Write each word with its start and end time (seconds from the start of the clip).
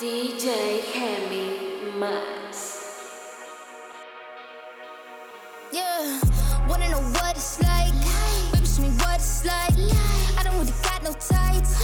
DJ 0.00 0.80
Hemi 0.94 1.98
Max. 1.98 2.80
Yeah, 5.70 6.18
wanna 6.66 6.88
know 6.88 7.02
what 7.02 7.36
it's 7.36 7.62
like? 7.62 7.92
Baby, 8.50 8.64
show 8.64 8.80
me 8.80 8.88
what 8.96 9.16
it's 9.16 9.44
like. 9.44 9.74
I 10.38 10.42
don't 10.42 10.58
really 10.58 10.72
got 10.82 11.02
no 11.02 11.12
tights. 11.12 11.76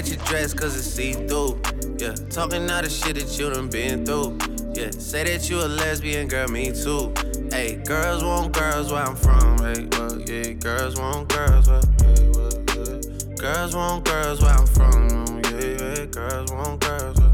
at 0.00 0.08
your 0.08 0.24
dress 0.24 0.54
cause 0.54 0.74
it's 0.76 0.86
see 0.86 1.12
through. 1.12 1.60
Yeah, 1.98 2.14
talking 2.30 2.70
all 2.70 2.80
the 2.80 2.88
shit 2.88 3.16
that 3.16 3.38
you 3.38 3.50
done 3.50 3.68
been 3.68 4.06
through. 4.06 4.38
Yeah, 4.72 4.90
say 4.92 5.24
that 5.24 5.50
you 5.50 5.58
a 5.60 5.68
lesbian, 5.68 6.26
girl, 6.26 6.48
me 6.48 6.72
too. 6.72 7.12
Hey, 7.50 7.76
girls 7.84 8.24
want 8.24 8.52
girls 8.52 8.90
where 8.90 9.02
I'm 9.02 9.14
from. 9.14 9.58
Hey, 9.58 9.86
well, 9.92 10.18
yeah, 10.22 10.52
girls 10.54 10.98
want 10.98 11.28
girls 11.28 11.68
where, 11.68 11.82
yeah, 12.00 12.30
well, 12.32 12.52
yeah. 12.76 13.36
Girls 13.36 13.76
want 13.76 14.04
girls 14.06 14.40
where 14.40 14.54
I'm 14.54 14.66
from. 14.66 15.42
Yeah, 15.44 15.98
yeah, 15.98 16.06
girls 16.06 16.50
want 16.50 16.80
girls 16.80 17.20
where, 17.20 17.32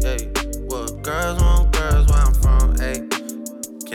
hey, 0.00 0.32
well, 0.70 0.86
girls 0.86 1.42
want 1.42 1.72
girls 1.72 2.08
where 2.08 2.18
I'm 2.18 2.35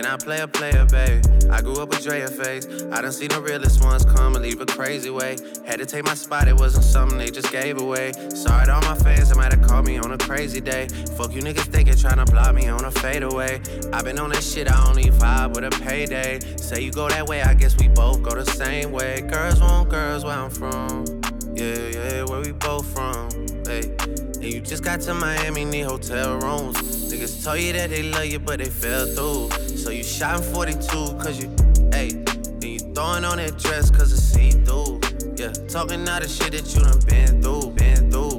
can 0.02 0.12
I 0.12 0.18
play 0.18 0.40
a 0.40 0.48
player, 0.48 0.84
baby? 0.88 1.22
I 1.52 1.62
grew 1.62 1.76
up 1.76 1.90
with 1.90 2.04
Drea 2.04 2.28
face. 2.28 2.66
I 2.92 3.04
done 3.04 3.12
seen 3.12 3.30
the 3.30 3.40
realest 3.40 3.84
ones 3.84 4.04
come 4.04 4.36
and 4.36 4.44
leave 4.44 4.60
a 4.60 4.66
crazy 4.66 5.12
way. 5.12 5.38
Had 5.64 5.78
to 5.78 5.86
take 5.86 6.06
my 6.06 6.16
spot, 6.16 6.48
it 6.48 6.58
wasn't 6.58 6.86
something 6.86 7.20
they 7.20 7.30
just 7.30 7.52
gave 7.52 7.80
away. 7.80 8.12
Sorry 8.34 8.66
to 8.66 8.74
all 8.74 8.82
my 8.82 8.96
fans, 8.96 9.30
they 9.30 9.36
might 9.36 9.54
have 9.54 9.62
called 9.62 9.86
me 9.86 10.00
on 10.00 10.12
a 10.12 10.18
crazy 10.18 10.60
day. 10.60 10.88
Fuck 11.16 11.36
you 11.36 11.44
niggas 11.44 11.72
thinking 11.72 11.96
trying 11.98 12.18
to 12.18 12.26
block 12.26 12.56
me 12.56 12.68
on 12.68 12.84
a 12.84 12.90
fadeaway. 12.90 13.62
I 13.94 14.02
been 14.02 14.18
on 14.18 14.32
that 14.32 14.44
shit, 14.44 14.72
I 14.72 14.90
only 14.90 15.04
vibe 15.04 15.54
with 15.54 15.66
a 15.66 15.82
payday. 15.84 16.40
Say 16.58 16.82
you 16.82 16.92
go 16.92 17.08
that 17.08 17.28
way, 17.28 17.44
I 17.44 17.54
guess 17.54 17.78
we 17.78 17.88
both 17.88 18.24
go 18.24 18.32
the 18.32 18.46
same 18.54 18.92
way. 18.92 19.22
Girls 19.22 19.62
want 19.62 19.90
girls 19.90 20.24
where 20.24 20.34
I'm 20.34 20.50
from. 20.50 21.06
Yeah, 21.54 21.78
yeah, 21.78 22.24
where 22.24 22.42
we 22.42 22.54
both 22.54 22.92
from. 22.92 23.30
Hey, 23.68 23.94
and 24.34 24.44
you 24.46 24.62
just 24.62 24.84
got 24.84 25.00
to 25.02 25.14
Miami, 25.14 25.64
need 25.64 25.84
hotel 25.84 26.40
rooms 26.40 27.01
Niggas 27.22 27.44
told 27.44 27.60
you 27.60 27.74
that 27.74 27.92
they 27.92 28.02
love 28.02 28.26
you, 28.26 28.40
but 28.40 28.58
they 28.58 28.66
fell 28.66 29.06
through. 29.06 29.52
So 29.78 29.92
you 29.92 30.04
shot 30.04 30.44
42, 30.44 30.80
cause 31.20 31.40
you, 31.40 31.50
hey, 31.92 32.14
then 32.14 32.64
you 32.64 32.80
throwing 32.80 33.26
on 33.26 33.38
that 33.38 33.60
dress, 33.60 33.92
cause 33.92 34.12
it's 34.12 34.24
see 34.24 34.50
through. 34.50 35.00
Yeah, 35.36 35.52
talking 35.70 36.10
all 36.10 36.20
the 36.20 36.28
shit 36.28 36.54
that 36.54 36.74
you 36.74 36.82
done 36.82 37.00
been 37.06 37.40
through, 37.40 37.74
been 37.74 38.10
through. 38.10 38.31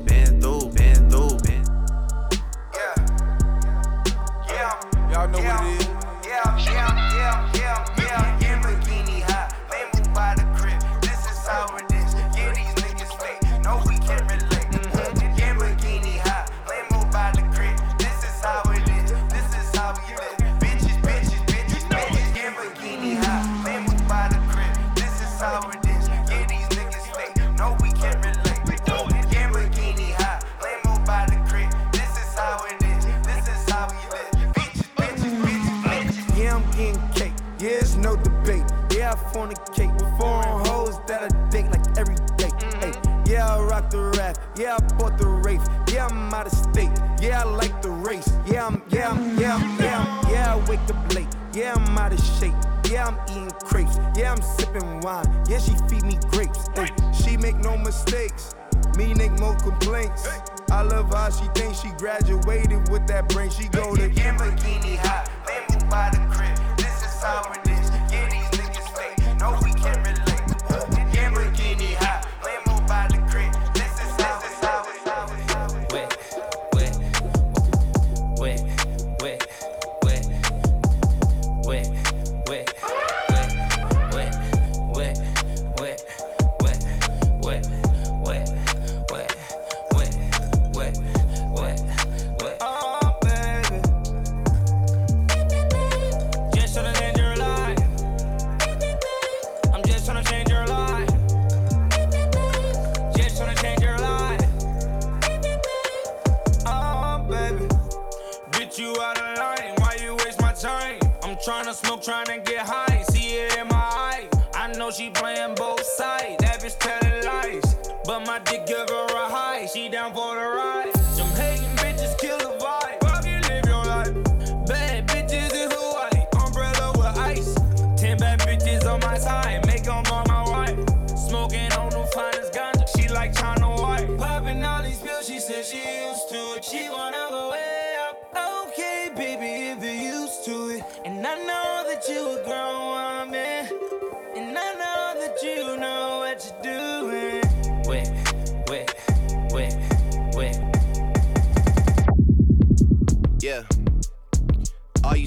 trying 112.12 112.26
to 112.26 112.50
get 112.50 112.66
high. 112.66 113.02
See 113.10 113.38
it 113.38 113.56
in 113.58 113.68
my 113.68 113.76
eye. 113.76 114.28
I 114.52 114.70
know 114.76 114.90
she 114.90 115.08
playing, 115.08 115.54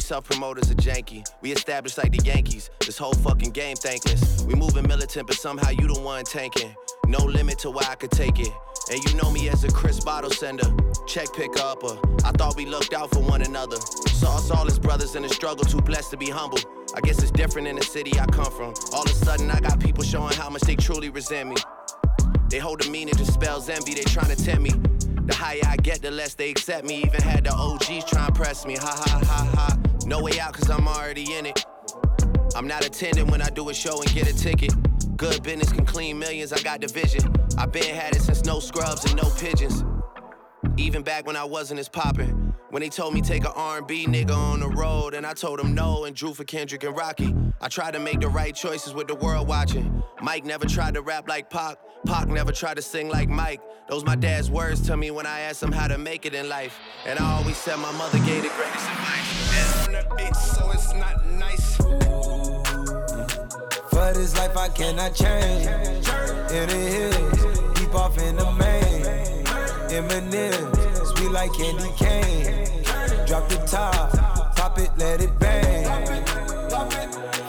self 0.06 0.26
promoters 0.26 0.70
are 0.70 0.76
janky. 0.76 1.28
We 1.42 1.52
established 1.52 1.98
like 1.98 2.12
the 2.12 2.24
Yankees. 2.24 2.70
This 2.86 2.96
whole 2.96 3.14
fucking 3.14 3.52
game 3.52 3.76
thankless. 3.76 4.44
We 4.44 4.54
moving 4.54 4.88
militant, 4.88 5.26
but 5.26 5.36
somehow 5.36 5.72
you 5.72 5.88
the 5.92 6.00
one 6.00 6.24
tanking. 6.26 6.76
No 7.08 7.26
limit 7.26 7.58
to 7.60 7.72
why 7.72 7.88
I 7.90 7.96
could 7.96 8.12
take 8.12 8.40
it. 8.40 8.54
And 8.92 9.04
you 9.04 9.16
know 9.16 9.32
me 9.32 9.50
as 9.50 9.64
a 9.64 9.72
crisp 9.72 10.06
bottle 10.06 10.30
sender, 10.30 10.72
check 11.08 11.34
pick 11.34 11.58
upper. 11.60 11.98
I 12.24 12.32
thought 12.38 12.56
we 12.56 12.68
looked 12.68 12.94
out 12.94 13.10
for 13.10 13.20
one 13.20 13.42
another. 13.42 13.78
Saw 13.78 14.38
us 14.38 14.52
all 14.52 14.68
as 14.68 14.78
brothers 14.78 15.16
in 15.16 15.24
the 15.24 15.30
struggle, 15.30 15.66
too 15.66 15.82
blessed 15.82 16.12
to 16.12 16.18
be 16.18 16.30
humble. 16.30 16.60
I 16.96 17.02
guess 17.02 17.24
it's 17.24 17.32
different 17.32 17.68
in 17.68 17.76
the 17.76 17.84
city 17.84 18.20
I 18.20 18.28
come 18.28 18.52
from. 18.52 18.76
All 18.94 19.02
of 19.02 19.10
a 19.10 19.16
sudden, 19.26 19.50
I 19.50 19.60
got 19.60 19.80
people 19.80 20.04
showing 20.04 20.36
how 20.36 20.52
much 20.52 20.62
they 20.62 20.76
truly 20.76 21.10
resent 21.10 21.50
me. 21.50 21.56
They 22.52 22.60
hold 22.60 22.86
a 22.86 22.92
meaning 22.92 23.16
to 23.16 23.26
spells 23.26 23.70
envy, 23.70 23.96
they 23.96 24.04
trying 24.04 24.36
to 24.36 24.36
tempt 24.36 24.62
me. 24.62 24.72
The 25.26 25.34
higher 25.34 25.62
I 25.66 25.78
get, 25.78 26.04
the 26.04 26.12
less 26.12 26.36
they 26.36 26.52
accept 26.52 26.86
me. 26.86 26.98
Even 26.98 27.24
had 27.24 27.46
the 27.46 27.54
OGs 27.56 28.06
try 28.06 28.28
and 28.28 28.36
press 28.36 28.68
me. 28.68 28.76
Ha 28.76 29.04
ha 29.08 29.20
ha 29.26 29.50
ha. 29.56 29.85
No 30.06 30.22
way 30.22 30.40
out, 30.40 30.54
cause 30.54 30.70
I'm 30.70 30.88
already 30.88 31.34
in 31.34 31.48
it. 31.48 31.66
I'm 32.56 32.68
not 32.68 32.86
attending 32.86 33.26
when 33.28 33.42
I 33.42 33.50
do 33.50 33.70
a 33.70 33.74
show 33.74 34.02
and 34.02 34.14
get 34.14 34.30
a 34.30 34.38
ticket. 34.38 34.72
Good 35.18 35.42
business 35.42 35.72
can 35.72 35.84
clean 35.84 36.20
millions, 36.20 36.54
I 36.54 36.62
got 36.62 36.82
the 36.82 36.88
vision. 36.88 37.34
I 37.58 37.66
been 37.66 37.96
had 37.96 38.16
it 38.16 38.22
since 38.22 38.46
no 38.46 38.60
scrubs 38.60 39.04
and 39.06 39.16
no 39.16 39.30
pigeons. 39.40 39.84
Even 40.78 41.02
back 41.02 41.26
when 41.26 41.36
I 41.36 41.44
wasn't 41.44 41.80
as 41.80 41.90
poppin'. 41.90 42.54
When 42.70 42.82
they 42.82 42.90
told 42.90 43.14
me 43.14 43.22
take 43.22 43.46
a 43.46 43.52
R&B 43.54 44.06
nigga 44.06 44.36
on 44.36 44.60
the 44.60 44.68
road, 44.68 45.16
and 45.16 45.26
I 45.26 45.34
told 45.34 45.58
them 45.58 45.74
no 45.74 46.06
and 46.06 46.16
drew 46.16 46.34
for 46.34 46.44
Kendrick 46.44 46.84
and 46.84 46.96
Rocky. 46.96 47.34
I 47.60 47.68
tried 47.68 47.94
to 47.94 48.00
make 48.00 48.20
the 48.20 48.28
right 48.28 48.54
choices 48.54 48.94
with 48.94 49.08
the 49.08 49.16
world 49.16 49.48
watching. 49.48 50.04
Mike 50.22 50.46
never 50.46 50.66
tried 50.66 50.94
to 50.96 51.02
rap 51.02 51.28
like 51.28 51.50
Pac. 51.50 51.78
Pac 52.06 52.28
never 52.28 52.52
tried 52.52 52.76
to 52.76 52.82
sing 52.84 53.10
like 53.10 53.30
Mike. 53.30 53.62
Those 53.90 54.06
my 54.06 54.16
dad's 54.16 54.52
words 54.52 54.82
to 54.82 54.98
me 54.98 55.10
when 55.10 55.26
I 55.26 55.42
asked 55.42 55.64
him 55.64 55.72
how 55.72 55.88
to 55.88 55.98
make 55.98 56.26
it 56.26 56.36
in 56.36 56.48
life. 56.48 56.78
And 57.08 57.18
I 57.18 57.38
always 57.38 57.58
said 57.58 57.78
my 57.78 57.92
mother 57.94 58.20
gave 58.20 58.44
the 58.44 58.50
greatest 58.50 58.90
advice. 58.90 59.45
On 60.06 60.18
the 60.18 60.24
beat, 60.24 60.36
so 60.36 60.72
it's 60.72 60.94
not 60.94 61.26
nice. 61.26 61.78
For 63.90 64.14
this 64.14 64.38
life 64.38 64.58
I 64.58 64.70
cannot 64.70 65.14
change. 65.14 65.68
In 66.52 66.70
the 66.70 66.76
hills, 66.76 67.76
deep 67.76 67.94
off 67.96 68.18
in 68.18 68.36
the 68.36 68.52
main. 68.54 69.04
Eminem, 69.90 71.16
sweet 71.16 71.32
like 71.32 71.54
candy 71.54 71.92
cane. 71.98 72.68
Drop 73.26 73.48
the 73.50 73.58
top, 73.68 74.12
pop 74.56 74.78
it, 74.80 74.92
let 74.98 75.22
it 75.22 75.38
bang. 75.40 75.86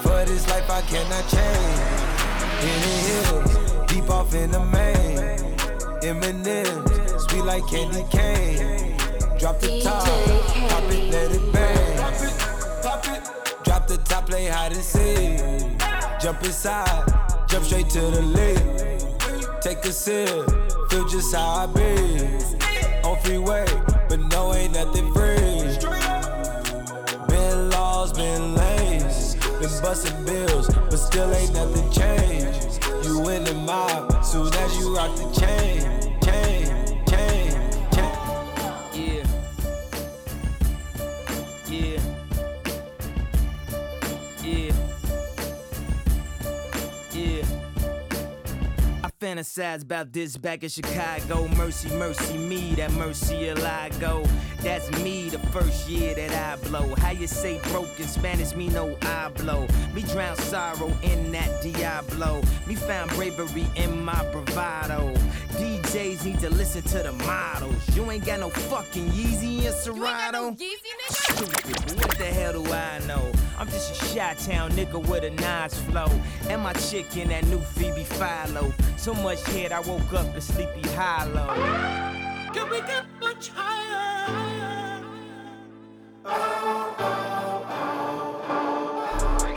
For 0.03 0.25
this 0.25 0.49
life 0.49 0.71
I 0.71 0.81
cannot 0.83 1.29
change. 1.29 1.81
In 2.63 2.81
the 2.83 2.95
hills, 3.07 3.87
deep 3.87 4.11
off 4.11 4.35
in 4.35 4.51
the 4.51 4.61
main. 4.61 5.19
Eminem, 6.03 7.29
sweet 7.29 7.45
like 7.45 7.67
candy 7.69 8.05
cane. 8.11 8.97
Drop 9.39 9.61
the 9.61 9.81
top, 9.83 10.07
pop 10.71 10.83
it, 10.93 11.13
let 11.13 11.33
it 11.33 11.53
bang. 11.53 11.56
Top, 14.17 14.27
play 14.31 14.47
hide 14.47 14.73
and 14.73 14.83
seek. 14.83 15.39
Jump 16.23 16.43
inside, 16.43 17.05
jump 17.51 17.67
straight 17.67 17.91
to 17.91 18.01
the 18.01 18.23
lake. 18.23 19.61
Take 19.61 19.85
a 19.85 19.93
sip, 19.93 20.29
feel 20.89 21.07
just 21.07 21.35
how 21.35 21.47
I 21.47 21.67
be. 21.67 22.25
On 23.05 23.21
freeway, 23.21 23.67
but 24.09 24.19
no, 24.33 24.55
ain't 24.55 24.73
nothing 24.73 25.13
free. 25.13 25.69
Been 27.29 27.69
laws, 27.69 28.15
been 28.15 28.55
lanes, 28.55 29.35
been 29.61 29.83
busting 29.83 30.25
bills, 30.25 30.69
but 30.69 30.97
still 30.97 31.31
ain't 31.35 31.53
nothing 31.53 31.91
changed. 31.91 32.83
You 33.05 33.29
in 33.29 33.45
the 33.45 33.53
mob, 33.53 34.25
soon 34.25 34.51
as 34.51 34.79
you 34.79 34.97
rock 34.97 35.15
the 35.15 35.29
chain, 35.39 36.06
fantasize 49.27 49.83
about 49.83 50.13
this 50.13 50.37
back 50.37 50.63
in 50.63 50.69
Chicago. 50.69 51.49
Mercy, 51.57 51.89
mercy 51.97 52.39
me, 52.39 52.77
that 52.77 52.93
mercy 52.93 53.51
I 53.51 53.89
go. 53.99 54.25
That's 54.63 54.89
me 55.03 55.29
the 55.31 55.41
first 55.51 55.89
year 55.89 56.15
that 56.15 56.31
I 56.33 56.69
blow. 56.69 56.95
How 56.95 57.11
you 57.11 57.27
say 57.27 57.59
broken 57.71 58.07
Spanish, 58.07 58.55
me 58.55 58.69
no 58.69 58.97
I 59.03 59.31
blow. 59.31 59.67
Me 59.95 60.03
drown 60.03 60.37
sorrow 60.37 60.93
in 61.03 61.33
that 61.33 61.61
Diablo. 61.61 62.41
Me 62.69 62.77
found 62.77 63.11
bravery 63.11 63.67
in 63.75 64.05
my 64.05 64.25
bravado. 64.31 65.13
DJs 65.59 66.25
need 66.25 66.39
to 66.41 66.51
listen 66.51 66.83
to 66.83 66.99
the 66.99 67.13
models. 67.13 67.97
You 67.97 68.09
ain't 68.11 68.25
got 68.25 68.39
no 68.39 68.51
fucking 68.51 69.09
Yeezy 69.09 69.67
and 69.67 69.75
Serato. 69.75 70.55
Stupid, 71.09 71.65
but 71.65 71.97
what 71.97 72.19
the 72.19 72.27
hell 72.27 72.53
do 72.53 72.73
I 72.73 73.01
know? 73.07 73.33
I'm 73.59 73.67
just 73.69 74.03
a 74.03 74.19
Chi-town 74.19 74.73
nigga 74.73 75.01
with 75.09 75.25
a 75.25 75.31
nice 75.31 75.79
flow. 75.79 76.09
And 76.51 76.63
my 76.63 76.75
chick 76.75 77.17
in 77.17 77.29
that 77.29 77.47
new 77.47 77.59
Phoebe 77.59 78.05
Philo. 78.05 78.73
So 78.99 79.15
much 79.15 79.43
head, 79.47 79.73
I 79.73 79.81
woke 79.81 80.13
up 80.13 80.35
in 80.35 80.41
sleepy 80.41 80.87
hollow. 80.91 81.47
Can 82.53 82.71
we 82.71 82.81
get 82.81 83.05
much 83.21 83.51
higher? 83.55 85.03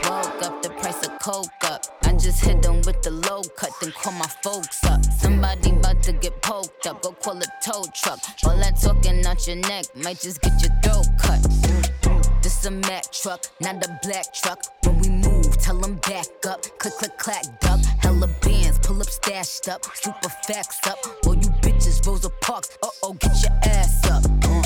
Woke 0.08 0.42
up, 0.42 0.62
the 0.62 0.70
price 0.70 1.06
of 1.06 1.18
coke 1.18 1.46
up. 1.64 1.84
I 2.04 2.12
just 2.12 2.42
hit 2.42 2.62
them 2.62 2.76
with 2.82 3.02
the 3.02 3.10
low 3.10 3.42
cut, 3.56 3.70
then 3.82 3.92
call 3.92 4.12
my 4.14 4.26
folks 4.42 4.82
up. 4.84 5.04
Somebody 5.04 5.70
about 5.70 6.02
to 6.04 6.12
get 6.12 6.40
poked 6.40 6.86
up, 6.86 7.02
go 7.02 7.12
call 7.12 7.36
a 7.36 7.44
tow 7.62 7.84
truck. 7.94 8.18
All 8.44 8.56
that 8.56 8.80
talking 8.80 9.24
out 9.26 9.46
your 9.46 9.56
neck 9.56 9.84
might 9.94 10.20
just 10.20 10.40
get 10.40 10.60
your 10.62 10.72
throat 10.82 11.06
cut. 11.18 12.09
This 12.42 12.64
a 12.64 12.70
Mack 12.70 13.12
truck, 13.12 13.44
not 13.60 13.84
a 13.84 13.98
black 14.02 14.32
truck. 14.32 14.64
When 14.84 14.98
we 15.00 15.08
move, 15.10 15.58
tell 15.58 15.76
them 15.76 15.96
back 15.96 16.26
up. 16.48 16.62
Click, 16.78 16.94
click, 16.94 17.18
clack, 17.18 17.44
duck. 17.60 17.80
Hella 18.00 18.28
bands, 18.40 18.78
pull 18.78 19.00
up, 19.00 19.10
stashed 19.10 19.68
up. 19.68 19.84
Super 19.94 20.30
facts 20.46 20.80
up. 20.86 20.98
All 21.26 21.34
you 21.34 21.50
bitches, 21.60 22.06
Rosa 22.06 22.30
Parks. 22.40 22.78
Uh 22.82 22.88
oh, 23.02 23.12
get 23.14 23.42
your 23.42 23.52
ass 23.64 24.06
up. 24.10 24.24
Uh, 24.24 24.62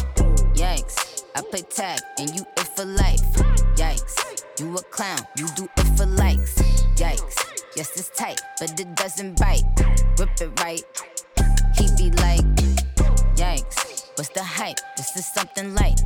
yikes. 0.55 1.25
I 1.35 1.43
play 1.43 1.63
tag 1.63 1.99
and 2.19 2.31
you 2.35 2.43
it 2.57 2.69
for 2.77 2.85
life. 2.85 3.23
Yikes. 3.75 4.35
You 4.61 4.77
a 4.77 4.83
clown, 4.85 5.19
you 5.37 5.49
do 5.57 5.69
it 5.77 5.97
for 5.97 6.07
likes. 6.07 6.55
Yikes. 6.95 7.65
Yes, 7.75 7.91
it's 7.97 8.11
tight, 8.11 8.41
but 8.61 8.79
it 8.79 8.95
doesn't 8.95 9.41
bite. 9.41 9.65
Rip 10.19 10.31
it 10.41 10.61
right. 10.61 10.85
He 11.77 11.89
be 11.99 12.11
like, 12.19 12.47
yikes. 13.35 14.07
What's 14.17 14.29
the 14.29 14.45
hype? 14.45 14.79
This 14.97 15.17
is 15.17 15.27
something 15.27 15.75
light. 15.75 16.03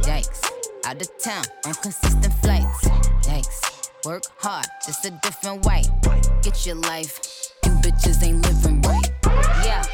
Yikes. 0.00 0.49
Out 0.86 1.00
of 1.00 1.18
town 1.18 1.44
on 1.66 1.74
consistent 1.74 2.32
flights. 2.42 2.88
Yikes. 3.26 3.90
Work 4.06 4.24
hard, 4.38 4.66
just 4.84 5.04
a 5.04 5.10
different 5.22 5.64
way. 5.66 5.82
Get 6.42 6.64
your 6.66 6.76
life. 6.76 7.20
You 7.64 7.72
bitches 7.72 8.22
ain't 8.24 8.42
living 8.46 8.80
right. 8.82 9.10
Yeah. 9.62 9.84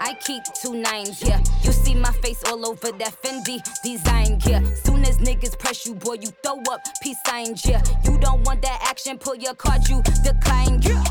I 0.00 0.14
keep 0.14 0.42
two 0.60 0.74
nines, 0.74 1.22
yeah. 1.22 1.40
You 1.62 1.70
see 1.70 1.94
my 1.94 2.10
face 2.14 2.42
all 2.48 2.66
over 2.66 2.90
that 2.90 3.14
Fendi 3.22 3.62
design, 3.84 4.40
yeah. 4.44 4.62
Soon 4.82 5.04
as 5.04 5.18
niggas 5.18 5.56
press 5.56 5.86
you, 5.86 5.94
boy, 5.94 6.14
you 6.14 6.30
throw 6.42 6.60
up 6.70 6.80
peace 7.00 7.18
signs, 7.24 7.64
yeah. 7.64 7.82
You 8.04 8.18
don't 8.18 8.44
want 8.44 8.62
that 8.62 8.84
action, 8.88 9.18
pull 9.18 9.36
your 9.36 9.54
card, 9.54 9.88
you 9.88 10.02
decline, 10.24 10.82
yeah. 10.82 11.04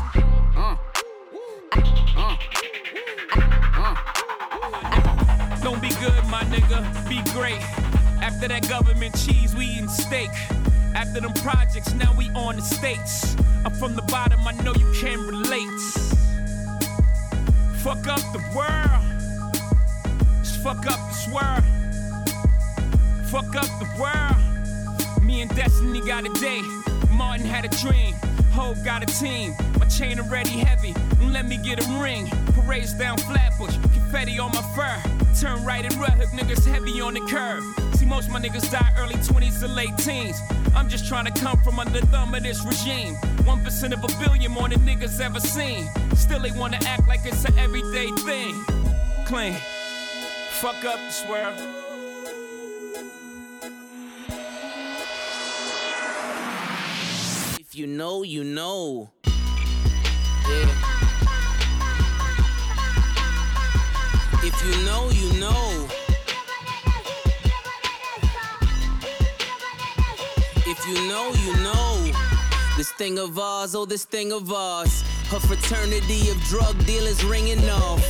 Uh. 0.54 0.76
I, 1.72 2.36
uh. 5.54 5.62
Don't 5.62 5.80
be 5.80 5.88
good, 5.88 6.24
my 6.28 6.42
nigga, 6.44 7.08
be 7.08 7.22
great. 7.32 7.91
After 8.22 8.46
that 8.46 8.68
government 8.68 9.16
cheese, 9.18 9.52
we 9.56 9.66
eating 9.66 9.88
steak. 9.88 10.30
After 10.94 11.20
them 11.20 11.32
projects, 11.34 11.92
now 11.94 12.14
we 12.16 12.28
on 12.36 12.54
the 12.54 12.62
states. 12.62 13.36
I'm 13.64 13.72
from 13.72 13.96
the 13.96 14.02
bottom, 14.02 14.38
I 14.46 14.52
know 14.62 14.72
you 14.74 14.92
can 14.94 15.18
relate. 15.26 15.66
Fuck 17.82 18.06
up 18.06 18.22
the 18.32 18.40
world. 18.54 19.02
Just 20.38 20.62
fuck 20.62 20.86
up 20.86 21.00
this 21.08 21.26
world. 21.34 21.64
Fuck 23.26 23.56
up 23.56 23.70
the 23.80 23.88
world. 24.00 25.24
Me 25.24 25.42
and 25.42 25.52
Destiny 25.56 26.00
got 26.00 26.24
a 26.24 26.40
day. 26.40 26.62
Martin 27.10 27.44
had 27.44 27.64
a 27.64 27.76
dream. 27.82 28.14
Hov 28.52 28.84
got 28.84 29.02
a 29.02 29.06
team. 29.18 29.52
My 29.80 29.86
chain 29.86 30.20
already 30.20 30.50
heavy. 30.50 30.94
Let 31.20 31.46
me 31.46 31.56
get 31.56 31.84
a 31.84 32.00
ring. 32.00 32.28
Parades 32.54 32.92
down 32.92 33.18
Flatbush. 33.18 33.74
Confetti 33.94 34.38
on 34.38 34.52
my 34.52 34.62
fur. 34.76 34.96
Turn 35.40 35.64
right 35.64 35.84
and 35.84 35.94
Red 35.96 36.12
Hook 36.12 36.28
niggas 36.28 36.64
heavy 36.64 37.00
on 37.00 37.14
the 37.14 37.20
curve. 37.22 37.91
See, 38.02 38.08
most 38.08 38.30
my 38.30 38.40
niggas 38.40 38.68
die 38.68 38.92
early 38.98 39.14
20s 39.14 39.60
to 39.60 39.68
late 39.68 39.96
teens. 39.98 40.36
I'm 40.74 40.88
just 40.88 41.06
trying 41.06 41.24
to 41.24 41.40
come 41.40 41.56
from 41.62 41.78
under 41.78 42.00
thumb 42.00 42.34
of 42.34 42.42
this 42.42 42.64
regime. 42.64 43.14
1% 43.44 43.92
of 43.92 44.02
a 44.02 44.24
billion 44.24 44.50
more 44.50 44.68
than 44.68 44.80
niggas 44.80 45.20
ever 45.20 45.38
seen. 45.38 45.88
Still, 46.16 46.40
they 46.40 46.50
wanna 46.50 46.78
act 46.84 47.06
like 47.06 47.20
it's 47.24 47.44
an 47.44 47.56
everyday 47.56 48.10
thing. 48.26 48.54
Clean. 49.24 49.54
Fuck 50.54 50.84
up 50.84 50.98
this 50.98 51.24
world. 51.28 51.54
If 57.60 57.76
you 57.76 57.86
know, 57.86 58.24
you 58.24 58.42
know. 58.42 59.10
Yeah. 60.48 60.74
If 64.42 64.64
you 64.66 64.84
know, 64.84 65.10
you 65.10 65.38
know. 65.38 66.01
If 70.72 70.88
you 70.88 70.94
know, 71.06 71.30
you 71.44 71.54
know. 71.62 72.10
This 72.78 72.90
thing 72.92 73.18
of 73.18 73.38
ours, 73.38 73.74
oh, 73.74 73.84
this 73.84 74.06
thing 74.06 74.32
of 74.32 74.50
ours. 74.50 75.02
Her 75.28 75.38
fraternity 75.38 76.30
of 76.30 76.40
drug 76.44 76.82
dealers 76.86 77.22
ringing 77.24 77.68
off. 77.68 78.02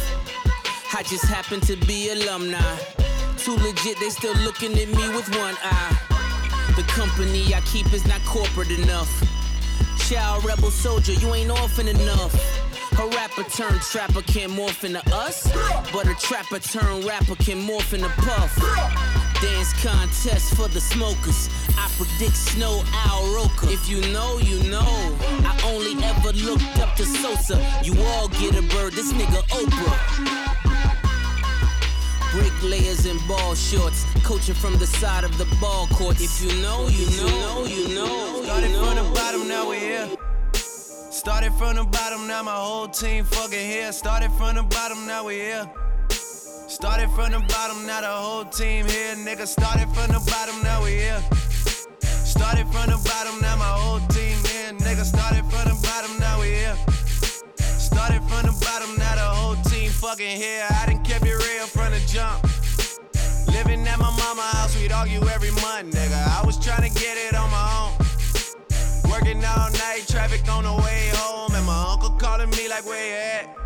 I 0.94 1.02
just 1.02 1.24
happen 1.24 1.58
to 1.62 1.74
be 1.88 2.10
alumni. 2.10 2.76
Too 3.36 3.56
legit, 3.56 3.98
they 3.98 4.10
still 4.10 4.36
looking 4.44 4.78
at 4.78 4.86
me 4.86 5.08
with 5.08 5.28
one 5.40 5.56
eye. 5.60 5.98
The 6.76 6.84
company 6.84 7.52
I 7.52 7.62
keep 7.62 7.92
is 7.92 8.06
not 8.06 8.24
corporate 8.24 8.70
enough. 8.70 9.10
Child 10.08 10.44
rebel 10.44 10.70
soldier, 10.70 11.14
you 11.14 11.34
ain't 11.34 11.50
orphan 11.50 11.88
enough. 11.88 12.32
A 12.92 13.08
rapper 13.08 13.42
turned 13.42 13.80
trapper 13.80 14.22
can't 14.22 14.52
morph 14.52 14.84
into 14.84 15.02
us, 15.12 15.50
but 15.92 16.06
a 16.06 16.14
trapper 16.14 16.60
turned 16.60 17.06
rapper 17.06 17.34
can 17.34 17.60
morph 17.66 17.92
into 17.92 18.08
puff. 18.22 19.21
Dance 19.42 19.72
contest 19.82 20.54
for 20.54 20.68
the 20.68 20.80
smokers. 20.80 21.50
I 21.76 21.90
predict 21.98 22.36
snow 22.36 22.84
Al 22.92 23.34
Roker. 23.34 23.68
If 23.70 23.88
you 23.88 24.00
know, 24.12 24.38
you 24.38 24.62
know. 24.70 24.86
I 25.42 25.60
only 25.66 26.00
ever 26.04 26.32
looked 26.32 26.78
up 26.78 26.94
to 26.94 27.04
Sosa. 27.04 27.58
You 27.82 28.00
all 28.00 28.28
get 28.28 28.54
a 28.54 28.62
bird, 28.62 28.92
this 28.92 29.12
nigga 29.12 29.42
Oprah. 29.50 29.98
Bricklayers 32.30 33.04
in 33.06 33.18
ball 33.26 33.56
shorts, 33.56 34.06
coaching 34.22 34.54
from 34.54 34.78
the 34.78 34.86
side 34.86 35.24
of 35.24 35.36
the 35.38 35.46
ball 35.60 35.88
court. 35.88 36.20
If 36.20 36.40
you 36.40 36.62
know, 36.62 36.86
you 36.86 37.10
know, 37.16 37.64
you 37.66 37.96
know. 37.96 38.44
Started 38.44 38.70
from 38.76 38.94
the 38.94 39.10
bottom, 39.12 39.48
now 39.48 39.68
we're 39.68 39.80
here. 39.80 40.08
Started 40.54 41.52
from 41.54 41.74
the 41.74 41.84
bottom, 41.84 42.28
now 42.28 42.44
my 42.44 42.54
whole 42.54 42.86
team 42.86 43.24
fucking 43.24 43.58
here. 43.58 43.90
Started 43.90 44.30
from 44.34 44.54
the 44.54 44.62
bottom, 44.62 45.04
now 45.04 45.24
we're 45.24 45.64
here. 45.64 45.81
Started 46.72 47.10
from 47.10 47.32
the 47.32 47.38
bottom, 47.52 47.86
now 47.86 48.00
the 48.00 48.08
whole 48.08 48.44
team 48.46 48.86
here. 48.86 49.14
Nigga, 49.14 49.46
started 49.46 49.88
from 49.92 50.08
the 50.08 50.18
bottom, 50.24 50.62
now 50.62 50.82
we 50.82 50.92
here. 50.92 51.22
Started 52.00 52.66
from 52.72 52.88
the 52.88 52.96
bottom, 53.04 53.38
now 53.42 53.56
my 53.56 53.72
whole 53.76 54.00
team 54.08 54.38
here. 54.48 54.72
Nigga, 54.80 55.04
started 55.04 55.44
from 55.52 55.68
the 55.68 55.78
bottom, 55.84 56.18
now 56.18 56.40
we 56.40 56.48
here. 56.48 56.74
Started 57.60 58.22
from 58.24 58.48
the 58.48 58.56
bottom, 58.64 58.96
now 58.96 59.14
the 59.14 59.28
whole 59.36 59.56
team 59.68 59.90
fucking 59.90 60.38
here. 60.40 60.64
I 60.70 60.86
done 60.86 61.04
kept 61.04 61.26
it 61.26 61.36
real 61.36 61.66
from 61.66 61.92
the 61.92 62.00
jump. 62.08 62.40
Living 63.52 63.86
at 63.86 63.98
my 63.98 64.10
mama 64.16 64.42
house, 64.56 64.74
we'd 64.74 64.92
argue 64.92 65.20
every 65.28 65.52
month, 65.60 65.92
nigga. 65.92 66.40
I 66.40 66.42
was 66.44 66.58
trying 66.58 66.88
to 66.88 66.92
get 66.98 67.18
it 67.18 67.36
on 67.36 67.50
my 67.50 67.68
own. 67.84 67.92
Working 69.12 69.44
all 69.44 69.70
night, 69.76 70.08
traffic 70.08 70.48
on 70.48 70.64
the 70.64 70.72
way 70.72 71.12
home, 71.20 71.54
and 71.54 71.66
my 71.66 71.92
uncle 71.92 72.16
calling 72.16 72.48
me 72.48 72.66
like, 72.66 72.86
where 72.86 73.06
you 73.06 73.12
at? 73.12 73.61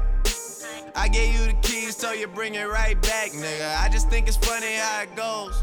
I 1.06 1.08
gave 1.08 1.38
you 1.38 1.46
the 1.46 1.52
keys, 1.62 1.96
so 1.96 2.10
you 2.10 2.26
bring 2.26 2.56
it 2.56 2.64
right 2.64 3.00
back, 3.00 3.30
nigga. 3.30 3.80
I 3.80 3.88
just 3.88 4.10
think 4.10 4.26
it's 4.26 4.36
funny 4.36 4.74
how 4.74 5.02
it 5.02 5.14
goes. 5.14 5.62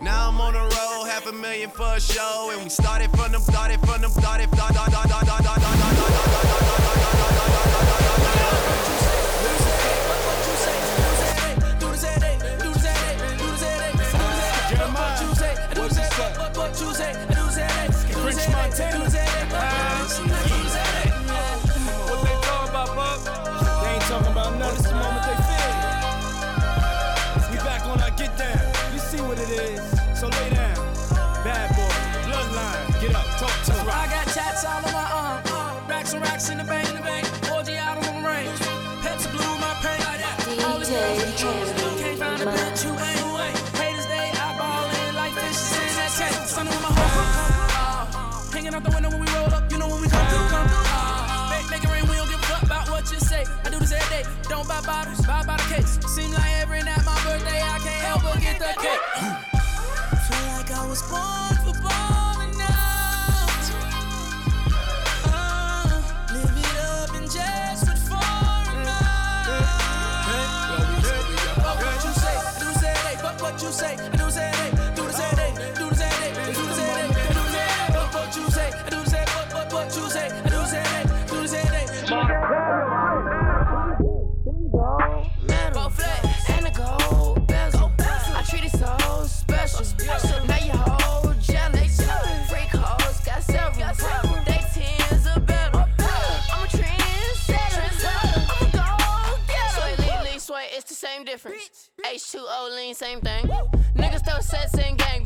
Now 0.00 0.30
I'm 0.30 0.40
on 0.40 0.54
the 0.54 0.60
road, 0.60 1.10
half 1.10 1.26
a 1.26 1.32
million 1.32 1.68
for 1.68 1.84
a 1.84 2.00
show, 2.00 2.50
and 2.54 2.62
we 2.62 2.70
started 2.70 3.10
from 3.10 3.32
the, 3.32 3.38
started 3.38 3.80
from 3.80 4.00
the, 4.00 4.08
started, 4.08 4.48
started, 4.54 4.76
started, 4.76 5.26
started, 5.26 5.60
started, 5.60 6.56
French 6.56 6.85
Racks 36.06 36.14
and 36.14 36.22
racks 36.22 36.50
in 36.50 36.58
the 36.58 37.02
bank. 37.02 37.26
Orgy 37.50 37.74
out 37.74 37.98
on 37.98 38.22
the 38.22 38.28
range. 38.28 38.58
Pepsi 39.02 39.26
blue 39.26 39.58
my 39.58 39.74
paint. 39.82 40.62
All 40.62 40.78
the 40.78 40.86
DJ 40.86 41.98
Can't 41.98 42.18
find 42.20 42.42
a 42.42 42.46
bitch 42.46 42.82
who 42.86 42.92
Max. 42.94 43.10
ain't. 43.10 43.58
Haters 43.74 44.06
they 44.06 44.30
eyeballing 44.38 45.14
like 45.18 45.32
fishes 45.34 45.74
in 45.74 45.96
that 45.98 46.14
tank. 46.14 46.46
Sun 46.46 46.68
on 46.68 46.78
my 46.78 46.94
whole 46.94 48.52
Hanging 48.54 48.72
out 48.72 48.84
the 48.84 48.90
window 48.94 49.10
when 49.10 49.18
we 49.18 49.26
roll 49.34 49.50
up. 49.50 49.66
You 49.72 49.78
know 49.78 49.88
when 49.88 50.00
we 50.00 50.06
come 50.06 50.26
through, 50.30 50.46
come 50.46 50.68
through. 50.70 51.50
Make, 51.50 51.66
make 51.74 51.82
it 51.82 51.90
rain. 51.90 52.06
We 52.06 52.14
don't 52.14 52.30
give 52.30 52.38
a 52.38 52.46
fuck 52.54 52.62
about 52.62 52.88
what 52.88 53.10
you 53.10 53.18
say. 53.18 53.42
I 53.64 53.70
do 53.70 53.80
this 53.80 53.90
every 53.90 54.22
day. 54.22 54.24
Don't 54.48 54.68
buy 54.68 54.80
bottles, 54.86 55.26
buy 55.26 55.42
by 55.42 55.56
the 55.58 55.74
case. 55.74 55.98
Seem 56.06 56.30
like 56.30 56.54
every 56.62 56.65
H2O, 102.56 102.94
same 102.94 103.20
thing. 103.20 103.46
Niggas 103.96 104.24
throw 104.24 104.40
sets 104.40 104.74
and 104.74 104.98
gangbang. 104.98 105.25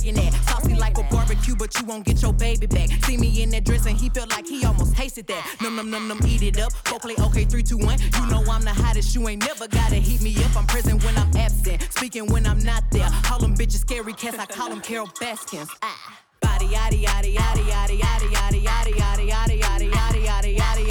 Know 0.00 0.12
that. 0.12 0.32
Saucy 0.48 0.74
like 0.74 0.96
a 0.96 1.02
barbecue, 1.04 1.54
but 1.54 1.78
you 1.78 1.84
won't 1.84 2.06
get 2.06 2.22
your 2.22 2.32
baby 2.32 2.66
back. 2.66 2.88
See 3.04 3.18
me 3.18 3.42
in 3.42 3.50
that 3.50 3.64
dress 3.64 3.84
and 3.84 3.96
he 3.96 4.08
felt 4.08 4.30
like 4.30 4.46
he 4.46 4.64
almost 4.64 4.96
tasted 4.96 5.26
that. 5.26 5.44
Num 5.62 5.76
num 5.76 5.90
num 5.90 6.08
num, 6.08 6.18
eat 6.26 6.42
it 6.42 6.58
up. 6.58 6.72
Go 6.84 6.98
play 6.98 7.14
okay, 7.18 7.44
three, 7.44 7.62
two, 7.62 7.76
one. 7.76 7.98
You 8.00 8.26
know 8.30 8.42
I'm 8.50 8.62
the 8.62 8.70
hottest, 8.70 9.14
you 9.14 9.28
ain't 9.28 9.44
never 9.44 9.68
gotta 9.68 9.96
heat 9.96 10.22
me 10.22 10.34
up. 10.42 10.56
I'm 10.56 10.66
present 10.66 11.04
when 11.04 11.16
I'm 11.18 11.30
absent, 11.36 11.82
speaking 11.92 12.26
when 12.32 12.46
I'm 12.46 12.60
not 12.60 12.82
there. 12.90 13.08
Call 13.24 13.40
them 13.40 13.54
bitches 13.54 13.80
scary 13.80 14.14
cats, 14.14 14.38
I 14.38 14.46
call 14.46 14.70
them 14.70 14.80
Carole 14.80 15.10
Baskins. 15.20 15.68
Ah. 15.82 16.18
Body 16.40 16.66
yaddy 16.66 17.04
yaddy 17.04 17.36
yaddy 17.36 17.64
yaddy 17.66 18.00
yaddy 18.00 18.30
yaddy 18.32 18.64
yaddy 18.64 19.28
yaddy 19.28 19.60
yaddy 19.60 19.90
yaddy 19.92 20.22
yaddy 20.24 20.56
yaddy. 20.56 20.89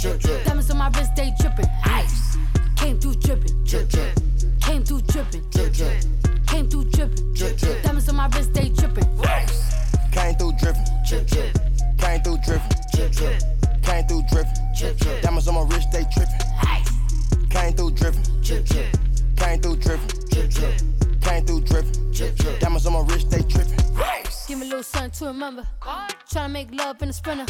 Drip 0.00 0.20
drip. 0.20 0.44
Diamonds 0.44 0.70
on 0.70 0.78
my 0.78 0.88
wrist, 0.88 1.14
they 1.14 1.32
drippin', 1.38 1.68
ice. 1.84 2.38
Came 2.76 2.98
through 2.98 3.14
drippin', 3.16 3.64
drip 3.64 3.88
drip. 3.88 4.18
Came 4.60 4.82
through 4.82 5.02
drippin', 5.02 5.44
drip 5.50 5.72
drip. 5.72 6.04
Came 6.46 6.68
through 6.68 6.84
drippin', 6.84 7.34
drip 7.34 7.58
drip. 7.58 7.82
Diamonds 7.82 8.08
on 8.08 8.16
my 8.16 8.26
wrist, 8.28 8.54
they 8.54 8.68
drippin', 8.70 9.06
ice. 9.26 9.74
Came 10.12 10.34
through 10.36 10.52
drippin', 10.58 10.84
Drip 11.06 11.26
drip, 11.26 11.58
came 11.98 12.20
through 12.22 12.38
drippin', 12.38 12.76
drip 12.94 13.12
drip, 13.12 13.42
came 13.82 14.06
through 14.06 14.22
drippin'. 14.30 14.54
drip 14.78 14.96
drip. 14.96 15.22
Diamonds 15.22 15.48
on 15.48 15.54
my 15.54 15.62
wrist, 15.62 15.90
they 15.92 16.04
trippin'. 16.04 16.38
Ice. 16.62 16.90
Came 17.50 17.72
through 17.74 17.90
drippin', 17.90 18.22
Drip 18.42 18.64
drip, 18.64 18.96
came 19.36 19.60
through 19.60 19.76
drippin', 19.76 20.28
drip 20.30 20.50
drip, 20.50 20.80
came 21.20 21.44
through 21.44 21.60
drippin'. 21.60 22.12
drip 22.12 22.36
drip. 22.36 22.60
Diamonds 22.60 22.86
on 22.86 22.92
my 22.94 23.00
wrist, 23.00 23.30
they 23.30 23.42
trippin'. 23.42 23.79
Give 24.50 24.58
me 24.58 24.66
a 24.66 24.70
little 24.70 24.82
something 24.82 25.12
to 25.12 25.26
remember. 25.26 25.64
Tryna 26.28 26.50
make 26.50 26.74
love 26.74 27.00
in 27.02 27.10
a 27.10 27.12
sprinter. 27.12 27.46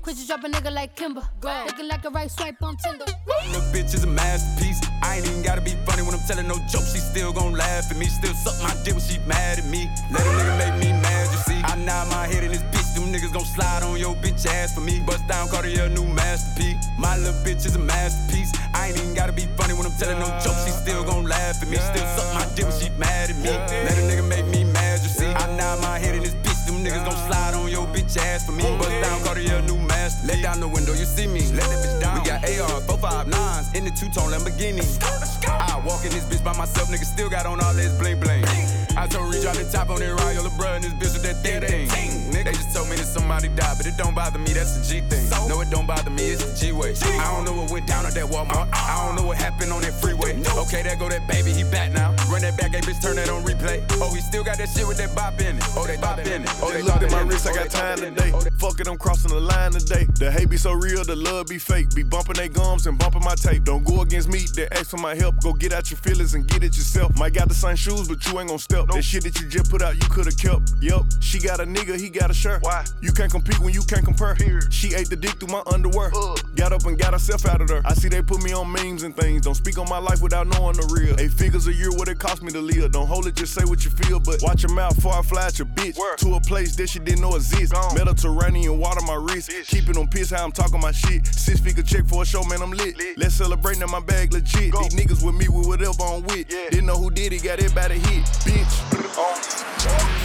Quit 0.00 0.16
you 0.16 0.26
drop 0.26 0.42
a 0.42 0.48
nigga 0.48 0.72
like 0.72 0.96
Kimber. 0.96 1.20
Looking 1.66 1.86
like 1.86 2.02
a 2.06 2.08
right 2.08 2.30
swipe 2.30 2.62
on 2.62 2.78
Tinder. 2.78 3.04
Little 3.44 3.60
bitch 3.74 3.92
is 3.92 4.04
a 4.04 4.06
masterpiece. 4.06 4.80
I 5.02 5.16
ain't 5.16 5.26
even 5.28 5.42
gotta 5.42 5.60
be 5.60 5.76
funny 5.84 6.00
when 6.00 6.14
I'm 6.14 6.26
telling 6.26 6.48
no 6.48 6.54
jokes. 6.72 6.94
She 6.94 7.00
still 7.00 7.34
gon' 7.34 7.52
laugh 7.52 7.90
at 7.90 7.98
me. 7.98 8.06
Still 8.06 8.32
suck 8.32 8.56
my 8.62 8.72
dick 8.84 8.94
when 8.94 9.04
she 9.04 9.18
mad 9.28 9.58
at 9.58 9.66
me. 9.66 9.90
Let 10.10 10.22
a 10.22 10.30
nigga 10.30 10.56
make 10.56 10.76
me 10.80 10.92
mad, 11.02 11.28
you 11.30 11.38
see. 11.44 11.60
I 11.62 11.76
nod 11.76 12.08
my 12.08 12.26
head 12.26 12.42
in 12.42 12.52
this 12.52 12.62
bitch. 12.72 12.88
Them 12.94 13.12
niggas 13.12 13.34
gon' 13.34 13.44
slide 13.44 13.82
on 13.82 13.98
your 13.98 14.14
bitch 14.14 14.46
ass 14.46 14.74
for 14.74 14.80
me. 14.80 14.98
Bust 15.04 15.28
down 15.28 15.46
Cartier, 15.48 15.90
new 15.90 16.06
masterpiece. 16.06 16.82
My 16.98 17.18
little 17.18 17.34
bitch 17.44 17.66
is 17.66 17.76
a 17.76 17.78
masterpiece. 17.78 18.50
I 18.72 18.88
ain't 18.88 18.96
even 18.96 19.12
gotta 19.12 19.34
be 19.34 19.44
funny 19.58 19.74
when 19.74 19.84
I'm 19.84 19.92
telling 19.98 20.18
no 20.18 20.28
jokes. 20.40 20.64
She 20.64 20.70
still 20.70 21.04
gon' 21.04 21.26
laugh 21.26 21.60
at 21.60 21.68
me. 21.68 21.76
Still 21.76 22.06
suck 22.16 22.32
my 22.32 22.46
dick 22.56 22.64
when 22.64 22.80
she 22.80 22.88
mad 22.96 23.28
at 23.28 23.36
me. 23.36 23.50
Let 23.50 23.92
a 23.92 24.00
nigga 24.08 24.26
make 24.26 24.46
me 24.46 24.48
mad, 24.48 24.48
you 24.54 24.64
see. 24.64 24.69
I 25.36 25.46
nod 25.56 25.80
my 25.82 25.98
head 25.98 26.14
in 26.14 26.22
this 26.22 26.34
bitch. 26.34 26.66
Them 26.66 26.84
niggas 26.84 27.04
gon' 27.04 27.16
slide 27.28 27.54
on 27.54 27.70
your 27.70 27.86
bitch 27.88 28.16
ass 28.16 28.46
for 28.46 28.52
me. 28.52 28.62
Bust 28.78 28.90
down 29.02 29.22
Cartier, 29.24 29.62
new 29.62 29.78
masterpiece. 29.78 30.28
Let 30.28 30.42
down 30.42 30.60
the 30.60 30.68
window, 30.68 30.92
you 30.92 31.04
see 31.04 31.26
me. 31.26 31.40
Let 31.52 31.68
that 31.70 31.80
bitch 31.84 32.00
down. 32.00 32.20
We 32.20 32.26
got 32.26 32.44
AR, 32.44 32.80
459s 32.82 33.74
in 33.74 33.84
the 33.84 33.90
two-tone 33.90 34.30
Lamborghini. 34.30 34.84
I 35.46 35.80
walk 35.86 36.04
in 36.04 36.10
this 36.10 36.24
bitch 36.24 36.44
by 36.44 36.56
myself, 36.56 36.88
nigga 36.88 37.04
still 37.04 37.28
got 37.28 37.46
on 37.46 37.60
all 37.60 37.74
this 37.74 37.96
bling 37.98 38.20
bling. 38.20 38.44
I 38.96 39.06
told 39.06 39.32
Reach 39.32 39.46
on 39.46 39.54
the 39.56 39.68
top 39.70 39.90
on 39.90 40.00
that 40.00 40.10
Royal 40.10 40.44
LeBron 40.44 40.82
this 40.82 40.94
bitch 40.94 41.14
with 41.14 41.22
that 41.22 41.42
thing 41.42 41.88
thing. 41.88 42.19
Nigga, 42.30 42.44
they 42.44 42.52
just 42.52 42.74
told 42.74 42.88
me 42.88 42.96
that 42.96 43.06
somebody 43.06 43.48
died, 43.48 43.76
but 43.76 43.86
it 43.86 43.96
don't 43.96 44.14
bother 44.14 44.38
me, 44.38 44.52
that's 44.52 44.78
the 44.78 44.82
G 44.86 45.00
thing. 45.08 45.28
No, 45.48 45.60
it 45.60 45.70
don't 45.70 45.86
bother 45.86 46.10
me, 46.10 46.22
it's 46.30 46.44
the 46.44 46.54
G 46.54 46.72
way. 46.72 46.94
I 47.02 47.34
don't 47.34 47.44
know 47.44 47.52
what 47.60 47.70
went 47.70 47.86
down 47.86 48.06
at 48.06 48.14
that 48.14 48.26
Walmart. 48.26 48.70
Uh-uh. 48.70 48.70
I 48.72 49.06
don't 49.06 49.16
know 49.16 49.26
what 49.26 49.38
happened 49.38 49.72
on 49.72 49.82
that 49.82 49.94
freeway. 50.00 50.40
Okay, 50.56 50.82
there 50.82 50.96
go 50.96 51.08
that 51.08 51.26
baby, 51.28 51.52
he 51.52 51.64
back 51.64 51.92
now. 51.92 52.14
Run 52.30 52.42
that 52.42 52.56
back, 52.56 52.70
hey 52.74 52.80
bitch, 52.80 53.00
turn 53.02 53.16
that 53.16 53.28
on 53.28 53.42
replay. 53.44 53.84
Oh, 54.00 54.12
he 54.14 54.20
still 54.20 54.44
got 54.44 54.58
that 54.58 54.68
shit 54.68 54.86
with 54.86 54.98
that 54.98 55.14
bop 55.14 55.40
in 55.40 55.56
it. 55.56 55.64
Oh, 55.76 55.86
they 55.86 55.96
bop 55.96 56.18
in 56.18 56.42
it. 56.42 56.50
Oh, 56.62 56.70
they 56.72 56.82
looked 56.82 57.02
at 57.02 57.10
my 57.10 57.22
wrist, 57.22 57.46
I 57.46 57.50
Oh, 57.50 57.54
got 57.54 57.70
time 57.70 57.98
today. 57.98 58.32
Oh, 58.34 58.40
Fuck 58.60 58.78
it, 58.78 58.88
I'm 58.88 58.98
crossing 58.98 59.30
the 59.30 59.40
line 59.40 59.72
today. 59.72 60.06
The 60.18 60.30
hate 60.30 60.50
be 60.50 60.58
so 60.58 60.72
real, 60.72 61.02
the 61.02 61.16
love 61.16 61.46
be 61.46 61.56
fake. 61.58 61.94
Be 61.94 62.02
bumping 62.02 62.34
they 62.34 62.48
gums 62.50 62.86
and 62.86 62.98
bumping 62.98 63.24
my 63.24 63.34
tape. 63.34 63.64
Don't 63.64 63.82
go 63.84 64.02
against 64.02 64.28
me, 64.28 64.44
they 64.54 64.68
ask 64.68 64.90
for 64.90 64.98
my 64.98 65.14
help. 65.14 65.40
Go 65.42 65.54
get 65.54 65.72
out 65.72 65.90
your 65.90 65.96
feelings 65.96 66.34
and 66.34 66.46
get 66.46 66.62
it 66.62 66.76
yourself. 66.76 67.16
Might 67.18 67.32
got 67.32 67.48
the 67.48 67.54
same 67.54 67.76
shoes, 67.76 68.06
but 68.06 68.24
you 68.26 68.38
ain't 68.38 68.50
gon' 68.50 68.58
step. 68.58 68.86
That 68.88 69.02
shit 69.02 69.22
that 69.24 69.40
you 69.40 69.48
just 69.48 69.70
put 69.70 69.80
out, 69.80 69.94
you 69.94 70.06
could've 70.10 70.36
kept. 70.36 70.72
Yep, 70.80 71.04
she 71.20 71.38
got 71.38 71.60
a 71.60 71.64
nigga, 71.64 71.98
he 71.98 72.10
got 72.10 72.19
a 72.28 72.34
shirt. 72.34 72.60
Why? 72.62 72.84
You 73.00 73.12
can't 73.12 73.30
compete 73.30 73.58
when 73.60 73.72
you 73.72 73.82
can't 73.82 74.04
compare. 74.04 74.36
She 74.70 74.94
ate 74.94 75.08
the 75.08 75.16
dick 75.16 75.38
through 75.40 75.48
my 75.48 75.62
underwear. 75.72 76.10
Got 76.56 76.72
up 76.72 76.84
and 76.84 76.98
got 76.98 77.14
herself 77.14 77.46
out 77.46 77.62
of 77.62 77.68
there. 77.68 77.80
I 77.84 77.94
see 77.94 78.08
they 78.08 78.20
put 78.20 78.42
me 78.42 78.52
on 78.52 78.70
memes 78.70 79.04
and 79.04 79.16
things. 79.16 79.42
Don't 79.42 79.54
speak 79.54 79.78
on 79.78 79.88
my 79.88 79.98
life 79.98 80.20
without 80.20 80.46
knowing 80.48 80.76
the 80.76 80.86
real. 80.92 81.18
Eight 81.18 81.32
figures 81.32 81.66
a 81.66 81.72
year, 81.72 81.90
what 81.90 82.08
it 82.08 82.18
cost 82.18 82.42
me 82.42 82.52
to 82.52 82.60
live. 82.60 82.92
Don't 82.92 83.06
hold 83.06 83.26
it, 83.26 83.36
just 83.36 83.54
say 83.54 83.64
what 83.64 83.84
you 83.84 83.90
feel. 83.90 84.20
But 84.20 84.42
watch 84.42 84.62
your 84.62 84.72
mouth 84.72 84.94
before 84.96 85.14
I 85.14 85.22
fly 85.22 85.46
at 85.46 85.58
your 85.58 85.68
bitch. 85.68 85.96
To 86.18 86.34
a 86.34 86.40
place 86.40 86.76
that 86.76 86.88
she 86.88 86.98
didn't 86.98 87.22
know 87.22 87.36
exists. 87.36 87.72
exist. 87.72 87.94
Mediterranean 87.94 88.78
water 88.78 89.00
my 89.06 89.14
wrist. 89.14 89.50
Keeping 89.68 89.96
on 89.96 90.08
piss 90.08 90.30
how 90.30 90.44
I'm 90.44 90.52
talking 90.52 90.80
my 90.80 90.92
shit. 90.92 91.26
Six 91.26 91.60
figure 91.60 91.82
check 91.82 92.06
for 92.06 92.22
a 92.22 92.26
show, 92.26 92.42
man, 92.44 92.62
I'm 92.62 92.72
lit. 92.72 92.96
Let's 93.16 93.34
celebrate 93.34 93.78
now 93.78 93.86
my 93.86 94.00
bag 94.00 94.32
legit. 94.32 94.72
These 94.72 94.94
niggas 94.94 95.24
with 95.24 95.34
me 95.34 95.48
with 95.48 95.66
whatever 95.66 96.02
I'm 96.02 96.22
with. 96.24 96.48
Didn't 96.48 96.86
know 96.86 96.96
who 96.96 97.10
did 97.10 97.32
it, 97.32 97.42
got 97.42 97.58
everybody 97.58 97.98
hit. 97.98 98.24
Bitch. 98.44 98.90
It 98.92 100.19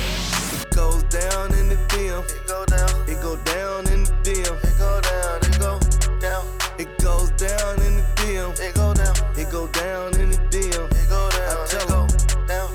goes 0.76 1.04
down 1.04 1.54
in 1.56 1.70
the 1.70 1.78
DM. 1.88 2.22
It 2.30 2.48
go 2.48 2.66
down. 2.66 2.90
It 3.08 3.22
go 3.22 3.38
down 3.38 3.88
in 3.88 4.04
the 4.04 4.12
DM. 4.24 4.56
It 4.62 4.78
go 4.78 5.00
down. 5.00 5.40
It 5.42 5.58
go 5.58 5.80
down. 6.20 6.46
It 6.78 7.00
goes 7.00 7.32
down 7.32 7.82
in 7.82 7.96
the 7.96 8.04
DM. 8.20 8.60
It 8.60 8.76
go 8.76 8.94
down. 8.94 9.16
It 9.38 9.50
go 9.50 9.68
down 9.68 10.20
in 10.20 10.32
the 10.32 10.38
DM. 10.52 10.86
It 10.92 11.10
go 11.10 11.30
down. 11.32 11.58
I 11.58 11.66
tell 11.68 12.04
it 12.04 12.48
down. 12.48 12.70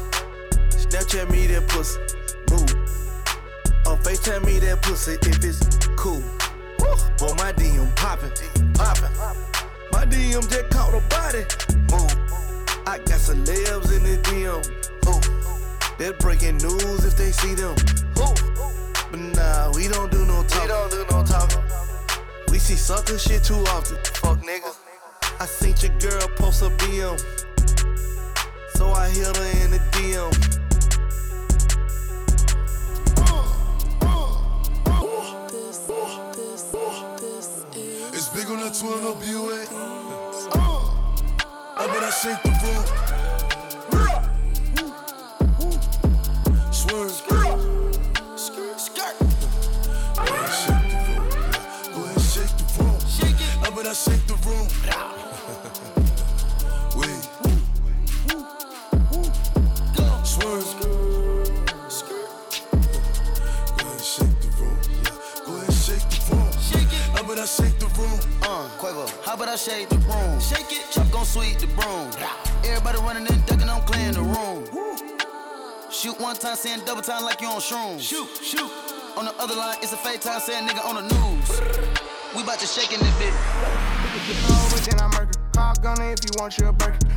Snapchat 0.71 1.31
me 1.31 1.47
that 1.49 1.69
pussy. 1.69 2.01
Move. 2.51 2.73
Or 3.87 3.97
FaceTime 3.99 4.47
me 4.47 4.59
that 4.61 4.81
pussy 4.81 5.19
if 5.21 5.45
it's 5.45 5.87
cool. 5.97 6.23
Boy, 7.19 7.35
my 7.37 7.53
DM 7.53 7.95
poppin', 7.97 8.33
poppin'. 8.73 9.13
My 9.93 10.07
DM 10.07 10.49
just 10.49 10.71
caught 10.71 10.95
a 10.95 11.01
body. 11.13 11.45
Move. 11.93 12.17
I 12.87 12.97
got 12.97 13.21
celebs 13.21 13.95
in 13.95 14.03
the 14.05 14.17
DM. 14.25 14.65
Ooh. 15.07 15.40
They're 16.01 16.15
breaking 16.15 16.57
news 16.57 17.05
if 17.05 17.15
they 17.15 17.31
see 17.31 17.55
them. 17.55 17.77
Ooh. 18.17 18.33
But 19.11 19.21
nah, 19.37 19.71
we 19.75 19.87
don't 19.87 20.11
do 20.11 20.25
no 20.25 20.43
talking. 20.45 20.63
We 20.63 20.69
don't 20.69 20.91
do 20.91 21.05
no 21.11 21.23
talking. 21.23 21.61
We 22.49 22.59
see 22.59 22.75
sucker 22.75 23.19
shit 23.19 23.45
too 23.45 23.63
often. 23.77 23.99
Fuck 24.15 24.39
niggas. 24.39 24.79
I 25.39 25.45
seen 25.45 25.75
your 25.83 25.99
girl 25.99 26.27
post 26.37 26.63
a 26.63 26.71
BM. 26.81 27.21
So 28.77 28.91
I 28.93 29.11
hit 29.11 29.37
her 29.37 29.45
in 29.63 29.73
the 29.73 29.79
DM. 29.93 30.33
It's 38.15 38.29
big 38.31 38.47
on 38.47 38.61
that 38.61 38.73
twin 38.73 39.05
up 39.05 39.21
you 39.29 39.53
ain't. 39.53 39.69
Uh, 40.51 40.81
I 41.77 41.87
bet 41.89 42.03
I 42.03 42.11
shake 42.11 42.43
the 42.43 42.49
room. 42.49 43.30
How 69.61 69.73
shake 69.73 69.89
the 69.89 69.99
room? 69.99 70.41
Shake 70.41 70.73
it, 70.73 70.91
chop 70.91 71.11
gon' 71.11 71.25
sweep 71.25 71.59
the 71.59 71.67
broom. 71.67 72.11
Everybody 72.65 72.99
running 72.99 73.27
and 73.31 73.45
ducking, 73.47 73.69
I'm 73.69 73.83
clearing 73.83 74.13
the 74.13 74.23
room. 74.23 74.65
Shoot 75.91 76.19
one 76.21 76.37
time, 76.37 76.57
saying 76.57 76.85
double 76.87 77.03
time 77.03 77.25
like 77.25 77.41
you 77.41 77.49
on 77.49 77.61
shrooms. 77.61 78.01
Shoot, 78.01 78.29
shoot. 78.43 78.71
On 79.17 79.25
the 79.25 79.35
other 79.39 79.55
line, 79.55 79.77
it's 79.83 79.93
a 79.93 79.97
fake 79.97 80.21
time, 80.21 80.41
saying 80.41 80.67
nigga 80.69 80.85
on 80.85 80.97
the 80.97 81.03
news. 81.03 81.61
We 82.37 82.43
bout 82.45 82.59
to 82.61 82.67
shake 82.67 82.93
in 82.93 83.01
this 83.01 83.15
bitch. 83.19 83.35
Oh, 84.49 84.69
but 84.73 84.83
then 84.89 85.01
I 85.01 85.09
murder. 85.19 85.39
Call 85.53 85.75
gunner 85.83 86.13
if 86.13 86.21
you 86.25 86.31
want 86.39 86.57
your 86.59 86.73
burger. 86.73 87.10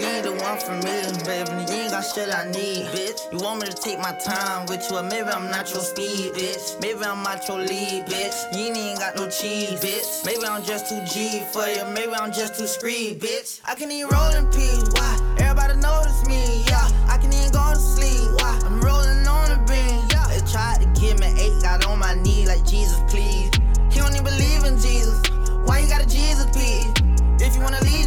You 0.00 0.06
ain't 0.06 0.24
the 0.24 0.32
one 0.32 0.58
for 0.58 0.72
me, 0.80 0.96
baby. 1.28 1.50
You 1.68 1.82
ain't 1.82 1.90
got 1.92 2.00
shit 2.00 2.32
I 2.32 2.50
need, 2.50 2.86
bitch. 2.88 3.20
You 3.32 3.38
want 3.44 3.60
me 3.60 3.68
to 3.68 3.74
take 3.76 3.98
my 3.98 4.12
time 4.12 4.64
with 4.66 4.80
you, 4.90 4.96
or 4.96 5.02
maybe 5.02 5.28
I'm 5.28 5.50
not 5.50 5.68
your 5.70 5.82
speed, 5.82 6.32
bitch. 6.32 6.80
Maybe 6.80 7.04
I'm 7.04 7.22
not 7.22 7.46
your 7.46 7.58
lead, 7.58 8.06
bitch. 8.06 8.56
You 8.56 8.72
ain't 8.72 8.98
got 8.98 9.16
no 9.16 9.28
cheese, 9.28 9.78
bitch. 9.80 10.24
Maybe 10.24 10.44
I'm 10.46 10.64
just 10.64 10.88
too 10.88 11.04
G 11.04 11.42
for 11.52 11.66
you, 11.68 11.84
maybe 11.92 12.12
I'm 12.14 12.32
just 12.32 12.58
too 12.58 12.66
screed, 12.66 13.20
bitch. 13.20 13.60
I 13.66 13.74
can 13.74 13.90
even 13.90 14.08
roll 14.08 14.30
in 14.30 14.46
peace, 14.46 14.88
why? 14.96 15.36
Everybody 15.38 15.76
notice 15.80 16.24
me, 16.26 16.64
yeah. 16.66 16.88
I 17.06 17.18
can 17.20 17.32
even 17.32 17.52
go 17.52 17.60
to 17.68 17.76
sleep, 17.78 18.40
why? 18.40 18.58
I'm 18.64 18.80
rolling 18.80 19.26
on 19.28 19.50
the 19.52 19.60
beam, 19.68 20.00
yeah. 20.12 20.26
They 20.32 20.40
tried 20.50 20.80
to 20.80 20.88
give 21.00 21.20
me 21.20 21.28
eight, 21.36 21.60
got 21.62 21.84
on 21.84 21.98
my 21.98 22.14
knee 22.14 22.46
like 22.46 22.64
Jesus, 22.64 23.00
please. 23.12 23.50
He 23.92 24.00
don't 24.00 24.12
even 24.12 24.24
believe 24.24 24.64
in 24.64 24.80
Jesus. 24.80 25.20
Why 25.68 25.80
you 25.80 25.88
got 25.88 26.00
a 26.00 26.06
Jesus, 26.08 26.46
please? 26.56 26.99
If 27.72 27.92
you 27.92 27.99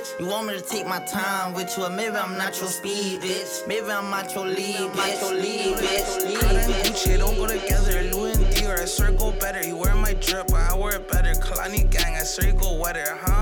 bitch. 0.00 0.20
You 0.20 0.26
want 0.26 0.46
me 0.48 0.54
to 0.54 0.62
take 0.62 0.86
my 0.86 1.00
time 1.00 1.54
with 1.54 1.76
you, 1.76 1.84
or 1.84 1.90
maybe 1.90 2.16
I'm 2.16 2.36
not 2.36 2.58
your 2.58 2.68
speed, 2.68 3.20
bitch. 3.20 3.66
Maybe 3.66 3.90
I'm 3.90 4.10
not 4.10 4.34
your 4.34 4.46
lead, 4.46 4.90
bitch. 4.92 5.20
Your 5.20 5.34
lead, 5.34 5.76
bitch. 5.76 6.24
Lead, 6.24 6.40
bitch. 6.40 6.84
Gucci 6.84 7.18
don't 7.18 7.36
go 7.36 7.46
together. 7.46 8.02
Louis 8.14 8.36
and 8.36 8.46
Dior, 8.46 8.80
I 8.80 8.84
swear 8.84 9.12
go 9.12 9.32
better. 9.32 9.66
You 9.66 9.76
wear 9.76 9.94
my 9.94 10.14
drip, 10.14 10.48
but 10.48 10.60
I 10.60 10.76
wear 10.76 10.96
it 10.96 11.08
better. 11.08 11.32
Kalani 11.34 11.88
gang, 11.90 12.14
I 12.16 12.22
swear 12.24 12.48
you 12.48 12.54
go 12.54 12.78
wetter, 12.78 13.16
huh? 13.20 13.39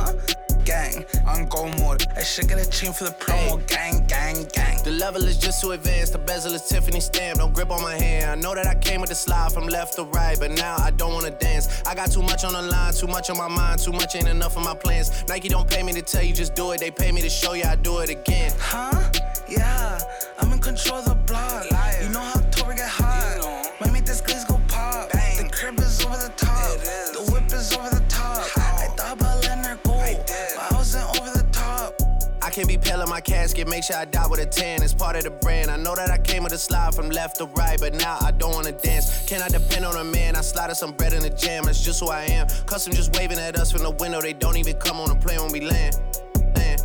Gang, 2.19 2.43
on 2.43 2.49
go 2.49 2.49
mode. 2.49 2.49
I 2.49 2.49
should 2.49 2.49
get 2.49 2.59
a 2.59 2.71
chain 2.71 2.93
for 2.93 3.05
the 3.05 3.11
promo. 3.11 3.67
Gang, 3.67 4.07
gang, 4.07 4.47
gang. 4.53 4.83
The 4.85 4.91
level 4.93 5.25
is 5.25 5.39
just 5.39 5.61
too 5.63 5.73
advanced. 5.73 6.13
The 6.13 6.19
bezel 6.19 6.53
is 6.53 6.63
Tiffany 6.69 7.01
stamp. 7.01 7.39
Don't 7.39 7.55
grip 7.55 7.71
on 7.71 7.83
my 7.83 7.95
hand. 7.95 8.31
I 8.31 8.35
know 8.35 8.55
that 8.55 8.67
I 8.67 8.75
came 8.75 9.01
with 9.01 9.11
the 9.11 9.17
slide 9.17 9.53
from 9.53 9.67
left 9.67 9.95
to 9.97 10.05
right, 10.05 10.39
but 10.39 10.51
now 10.53 10.77
I 10.79 10.91
don't 10.91 11.15
wanna 11.15 11.31
dance. 11.31 11.83
I 11.87 11.95
got 11.95 12.11
too 12.11 12.23
much 12.23 12.45
on 12.45 12.53
the 12.53 12.63
line, 12.63 12.93
too 12.95 13.07
much 13.07 13.31
on 13.31 13.37
my 13.37 13.49
mind, 13.49 13.81
too 13.81 13.93
much 13.93 14.17
ain't 14.17 14.29
enough 14.29 14.57
of 14.57 14.65
my 14.65 14.75
plans. 14.75 15.25
Nike 15.29 15.49
don't 15.49 15.69
pay 15.69 15.83
me 15.83 15.93
to 15.93 16.03
tell 16.03 16.23
you 16.23 16.35
just 16.35 16.55
do 16.55 16.73
it. 16.73 16.81
They 16.81 16.91
pay 16.91 17.13
me 17.13 17.23
to 17.23 17.31
show 17.31 17.55
you 17.55 17.65
I 17.65 17.77
do 17.77 17.99
it 17.99 18.11
again. 18.11 18.53
Huh? 18.59 19.11
Yeah, 19.49 19.99
I'm 20.39 20.53
in 20.53 20.59
control 20.59 20.99
of 20.99 21.18
casket, 33.49 33.69
make 33.69 33.83
sure 33.83 33.97
I 33.97 34.05
die 34.05 34.27
with 34.27 34.41
a 34.41 34.47
10. 34.47 34.83
It's 34.83 34.93
part 34.93 35.17
of 35.17 35.25
the 35.25 35.31
brand. 35.31 35.71
I 35.71 35.77
know 35.77 35.95
that 35.95 36.11
I 36.11 36.19
came 36.19 36.43
with 36.43 36.53
a 36.53 36.59
slide 36.59 36.95
from 36.95 37.09
left 37.11 37.39
to 37.39 37.47
right, 37.47 37.79
but 37.81 37.95
now 37.95 38.19
I 38.21 38.31
don't 38.31 38.53
wanna 38.53 38.73
dance. 38.73 39.27
Can 39.27 39.41
I 39.41 39.49
depend 39.49 39.85
on 39.85 39.97
a 39.97 40.05
man? 40.05 40.37
I 40.37 40.43
slide 40.43 40.77
some 40.77 40.93
bread 40.93 41.13
in 41.15 41.23
the 41.23 41.31
jam, 41.31 41.65
that's 41.65 41.83
just 41.83 42.01
who 42.01 42.09
I 42.11 42.25
am. 42.25 42.47
Custom 42.67 42.93
just 42.93 43.17
waving 43.17 43.39
at 43.39 43.57
us 43.57 43.73
from 43.73 43.83
the 43.83 43.91
window, 43.91 44.21
they 44.21 44.35
don't 44.35 44.57
even 44.57 44.77
come 44.77 45.01
on 45.01 45.09
the 45.09 45.15
plane 45.15 45.41
when 45.41 45.53
we 45.53 45.61
land. 45.61 45.97
Land, 46.57 46.81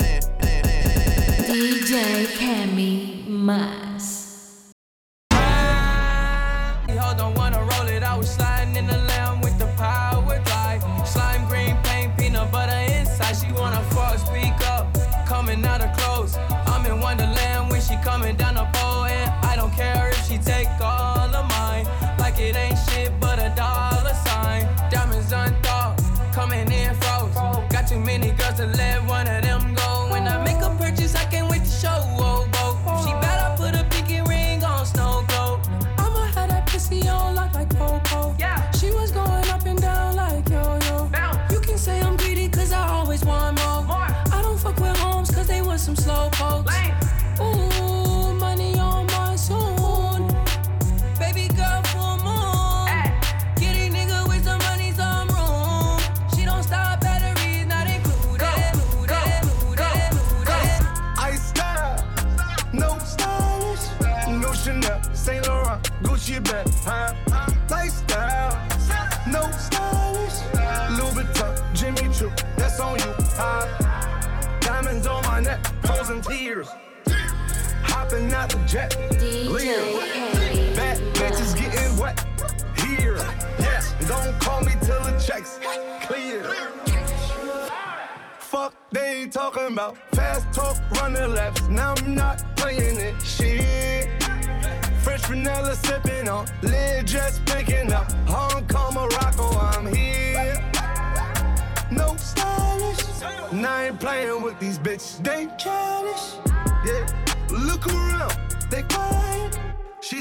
land, 0.00 0.24
land, 0.42 0.66
land, 0.66 0.96
land. 0.96 1.44
DJ 1.50 2.26
Cammy 2.38 3.26
Mas. 3.26 4.72
Hold 7.06 7.16
don't 7.18 7.34
wanna 7.34 7.60
roll 7.60 7.88
it. 7.88 8.02
I 8.02 8.16
was 8.16 8.30
sliding 8.30 8.55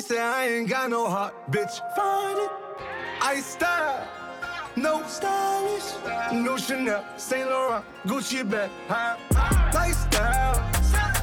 Said 0.07 0.19
I 0.19 0.47
ain't 0.49 0.69
got 0.69 0.91
no 0.91 1.09
heart, 1.09 1.33
bitch. 1.49 1.81
Find 1.95 2.37
it. 2.37 2.51
I 3.23 3.39
style. 3.39 4.07
No 4.75 5.01
stylish, 5.07 5.93
no 6.31 6.57
Chanel, 6.57 7.03
Saint 7.17 7.49
Laurent, 7.49 7.83
Gucci 8.05 8.43
bag, 8.43 8.69
huh? 8.89 9.15
Lifestyle, 9.73 10.69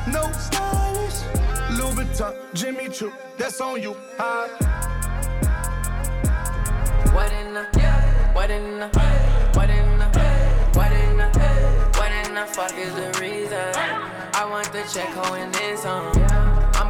no 0.09 0.33
stylish, 0.33 1.21
Louis 1.79 1.95
Vuitton, 1.95 2.35
Jimmy 2.55 2.89
Choo, 2.89 3.13
that's 3.37 3.61
on 3.61 3.83
you, 3.83 3.95
huh? 4.17 4.49
What 7.13 7.31
in 7.33 7.53
the, 7.53 7.65
what 8.33 8.51
in 8.51 8.79
the, 8.81 8.89
what 9.53 9.69
in 9.69 9.99
the, 9.99 10.07
what 10.73 10.93
in 10.93 11.17
the, 11.19 11.27
what 11.99 12.11
in 12.11 12.35
the 12.35 12.47
fuck 12.47 12.75
is 12.79 12.95
the 12.95 13.21
reason? 13.21 13.75
I 14.35 14.47
want 14.49 14.73
the 14.73 14.83
check 14.91 15.09
holding 15.09 15.53
this 15.53 15.85
on. 15.85 16.32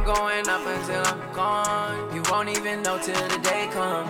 Going 0.05 0.49
up 0.49 0.65
until 0.67 1.01
I'm 1.05 1.33
gone. 1.33 2.13
You 2.13 2.21
won't 2.29 2.49
even 2.49 2.81
know 2.81 2.97
till 2.97 3.15
the 3.29 3.37
day 3.37 3.69
come. 3.71 4.05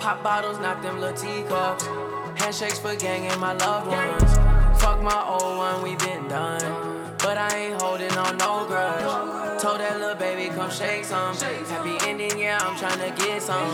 Pop 0.00 0.20
bottles, 0.24 0.58
not 0.58 0.82
them 0.82 0.98
little 0.98 1.16
teacups. 1.16 1.86
Handshakes 2.34 2.80
for 2.80 2.96
gang 2.96 3.24
and 3.28 3.40
my 3.40 3.52
loved 3.52 3.86
ones. 3.86 4.82
Fuck 4.82 5.00
my 5.00 5.24
old 5.28 5.58
one, 5.58 5.82
we 5.82 5.94
been 5.94 6.26
done. 6.26 7.14
But 7.18 7.38
I 7.38 7.56
ain't 7.56 7.80
holding 7.80 8.10
on 8.12 8.36
no 8.38 8.66
grudge. 8.66 9.62
Told 9.62 9.78
that 9.78 10.00
little 10.00 10.16
baby 10.16 10.52
come 10.52 10.72
shake 10.72 11.04
some. 11.04 11.36
Happy 11.36 11.96
ending, 12.08 12.36
yeah, 12.36 12.58
I'm 12.60 12.74
tryna 12.76 13.16
get 13.16 13.40
some. 13.40 13.70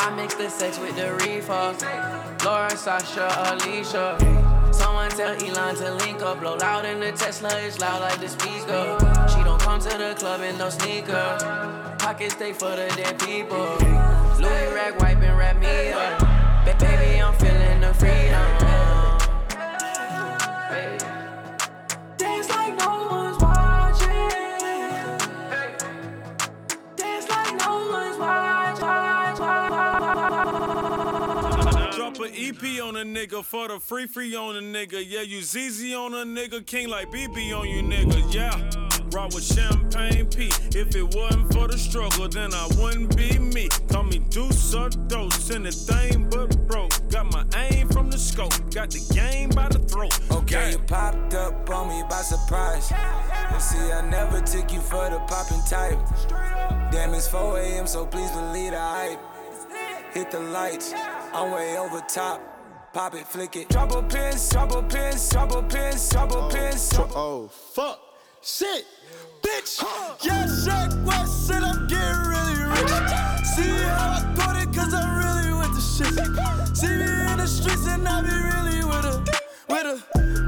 I 0.00 0.12
mix 0.16 0.34
the 0.34 0.50
sex 0.50 0.80
with 0.80 0.96
the 0.96 1.12
reefer. 1.24 1.76
Laura, 2.44 2.76
Sasha, 2.76 3.28
Alicia. 3.52 4.57
Someone 4.72 5.10
tell 5.10 5.34
Elon 5.42 5.74
to 5.76 5.94
link 5.94 6.22
up, 6.22 6.40
blow 6.40 6.56
loud 6.56 6.84
in 6.84 7.00
the 7.00 7.12
Tesla, 7.12 7.50
it's 7.60 7.78
loud 7.80 8.00
like 8.00 8.20
the 8.20 8.28
speaker. 8.28 8.96
She 9.28 9.42
don't 9.44 9.60
come 9.60 9.80
to 9.80 9.88
the 9.98 10.14
club 10.18 10.40
in 10.42 10.56
no 10.58 10.70
sneaker. 10.70 11.96
Pockets 11.98 12.34
stay 12.34 12.52
for 12.52 12.70
the 12.70 12.88
dead 12.96 13.18
people. 13.18 13.76
Louis 14.38 14.72
rag 14.74 14.94
wipe 15.00 15.18
and 15.18 15.36
wrap 15.38 15.58
me 15.58 15.90
up. 15.92 16.20
Ba- 16.64 16.76
Baby, 16.78 17.20
I'm 17.20 17.34
feeling 17.34 17.80
the 17.80 17.92
freedom. 17.94 18.48
Dance 22.16 22.48
like 22.50 22.76
no 22.78 23.06
one's 23.10 23.27
Drop 32.08 32.26
an 32.26 32.34
EP 32.34 32.82
on 32.82 32.96
a 32.96 33.04
nigga 33.04 33.44
for 33.44 33.68
the 33.68 33.78
free 33.78 34.06
free 34.06 34.34
on 34.34 34.56
a 34.56 34.60
nigga. 34.60 35.04
Yeah, 35.06 35.20
you 35.20 35.42
ZZ 35.42 35.92
on 35.92 36.14
a 36.14 36.24
nigga, 36.24 36.64
king 36.64 36.88
like 36.88 37.10
BB 37.12 37.54
on 37.54 37.68
you 37.68 37.82
nigga. 37.82 38.32
Yeah. 38.32 38.54
Rock 39.12 39.34
with 39.34 39.44
champagne 39.44 40.26
P. 40.26 40.50
If 40.74 40.96
it 40.96 41.14
wasn't 41.14 41.52
for 41.52 41.68
the 41.68 41.76
struggle, 41.76 42.26
then 42.26 42.54
I 42.54 42.66
wouldn't 42.78 43.14
be 43.14 43.38
me. 43.38 43.68
Call 43.90 44.04
me 44.04 44.20
Deuce 44.30 44.74
or 44.74 44.88
Dose, 44.88 45.50
anything 45.50 46.30
but 46.30 46.56
broke. 46.66 46.92
Got 47.10 47.30
my 47.30 47.44
aim 47.56 47.88
from 47.88 48.10
the 48.10 48.18
scope, 48.18 48.54
got 48.72 48.90
the 48.90 49.06
game 49.14 49.50
by 49.50 49.68
the 49.68 49.78
throat. 49.80 50.18
Okay, 50.30 50.70
you 50.70 50.78
popped 50.78 51.34
up 51.34 51.68
on 51.68 51.88
me 51.88 52.02
by 52.08 52.22
surprise. 52.22 52.90
And 52.90 53.60
see, 53.60 53.92
I 53.92 54.08
never 54.08 54.40
took 54.40 54.72
you 54.72 54.80
for 54.80 55.10
the 55.10 55.18
popping 55.26 55.60
type. 55.68 55.98
Damn, 56.90 57.12
it's 57.12 57.28
4 57.28 57.58
a.m., 57.58 57.86
so 57.86 58.06
please 58.06 58.30
believe 58.30 58.70
the 58.70 58.80
hype. 58.80 59.37
Hit 60.14 60.30
the 60.30 60.40
lights, 60.40 60.94
I'm 61.34 61.52
way 61.52 61.76
over 61.78 62.00
top. 62.08 62.40
Pop 62.94 63.14
it, 63.14 63.26
flick 63.26 63.56
it. 63.56 63.68
Trouble 63.68 64.02
pins, 64.02 64.48
trouble 64.48 64.82
pins, 64.82 65.28
trouble 65.28 65.62
pins, 65.62 66.08
trouble 66.08 66.48
pins. 66.50 66.94
Oh, 67.14 67.48
fuck. 67.48 68.00
Shit. 68.42 68.86
Bitch. 69.42 69.84
Yeah, 70.24 70.46
Shaq 70.46 71.04
West 71.04 71.46
said 71.46 71.62
I'm 71.62 71.86
getting 71.86 72.22
really 72.32 72.62
rich. 72.70 72.88
See 73.44 73.70
how 73.84 74.16
I 74.16 74.34
got 74.34 74.56
it, 74.56 74.74
cause 74.74 74.94
I'm 74.94 75.18
really 75.18 75.52
with 75.58 75.74
the 75.74 75.80
shit. 75.82 76.76
See 76.76 76.86
me 76.86 77.32
in 77.32 77.38
the 77.38 77.46
streets 77.46 77.86
and 77.86 78.08
I 78.08 78.22
be 78.22 78.28
really 78.28 78.84
with 78.84 79.04
a, 79.04 79.20
with 79.68 79.86
a 79.86 80.02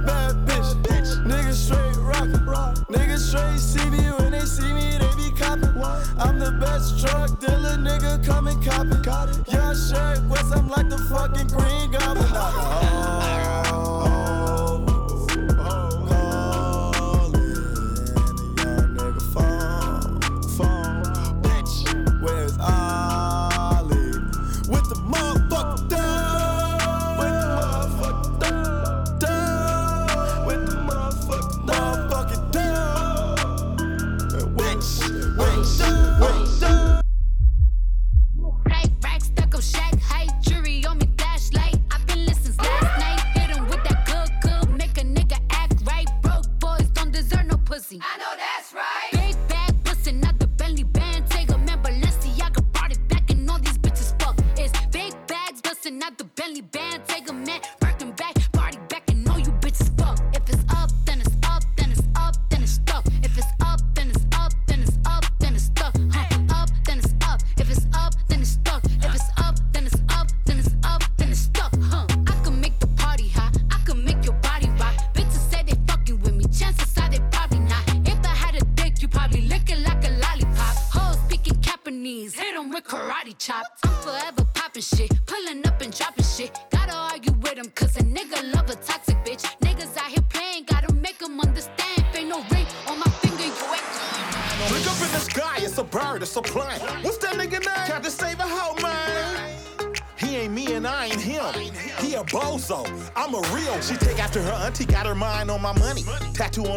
bad 0.06 0.36
bitch. 0.46 1.22
Niggas 1.26 1.66
straight 1.66 1.96
rockin'. 1.98 2.46
Niggas 2.88 3.28
straight 3.28 3.58
see 3.58 3.90
me 3.90 4.10
when 4.18 4.32
they 4.32 4.40
see 4.40 4.72
me, 4.72 4.96
they 4.98 5.14
be 5.16 5.29
I'm 5.52 6.38
the 6.38 6.52
best 6.60 7.00
truck 7.00 7.40
dealer, 7.40 7.76
nigga, 7.76 8.24
come 8.24 8.46
and 8.46 8.64
cop 8.64 8.86
it. 8.86 9.04
Yeah, 9.48 9.72
Shaq 9.72 10.28
West, 10.28 10.52
I'm 10.54 10.68
like 10.68 10.88
the 10.88 10.98
fucking 10.98 11.48
green 11.48 11.90
goblin. 11.90 13.30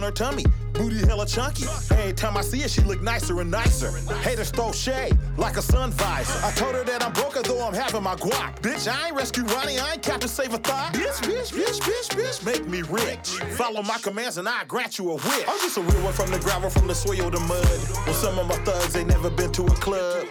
on 0.04 0.10
her 0.10 0.12
tummy, 0.12 0.44
booty 0.74 0.98
hella 0.98 1.26
chunky. 1.26 1.66
Every 1.92 2.14
time 2.14 2.36
I 2.36 2.42
see 2.42 2.60
her, 2.60 2.68
she 2.68 2.82
look 2.82 3.02
nicer 3.02 3.40
and 3.40 3.50
nicer. 3.50 3.92
Haters 4.18 4.52
throw 4.52 4.72
shade 4.72 5.18
like 5.38 5.58
a 5.58 5.62
sun 5.62 5.92
visor. 5.92 6.46
I 6.46 6.52
told 6.52 6.76
her 6.76 6.84
that 6.84 7.04
I'm 7.04 7.14
broke, 7.14 7.42
though 7.44 7.66
I'm 7.66 7.74
having 7.74 8.04
my 8.04 8.16
guap. 8.16 8.60
Bitch, 8.62 8.92
I 8.92 9.08
ain't 9.08 9.16
rescue 9.16 9.44
Ronnie, 9.46 9.80
I 9.80 9.94
ain't 9.94 10.02
Captain 10.02 10.30
Save 10.30 10.54
a 10.54 10.58
Thought. 10.58 10.94
Bitch, 10.94 11.22
bitch, 11.22 11.54
bitch, 11.54 11.80
bitch, 11.80 12.10
bitch, 12.10 12.46
make 12.46 12.68
me 12.68 12.82
rich. 12.82 13.30
Follow 13.56 13.82
my 13.84 13.98
commands 14.00 14.38
and 14.38 14.48
I 14.48 14.66
grant 14.66 14.98
you 15.00 15.12
a 15.12 15.16
wish. 15.16 15.48
I'm 15.48 15.60
just 15.60 15.78
a 15.78 15.82
real 15.82 16.04
one 16.04 16.14
from 16.14 16.32
the 16.32 16.40
gravel, 16.40 16.70
from 16.70 16.88
the 16.88 16.96
soil 16.96 17.32
to 17.32 17.40
mud. 17.40 17.66
Well, 18.06 18.14
some 18.14 18.38
of 18.38 18.48
my 18.48 18.58
thugs 18.66 18.96
ain't 18.96 19.08
never 19.08 19.30
been 19.30 19.52
to 19.54 19.64
a 19.64 19.76
club. 19.76 20.26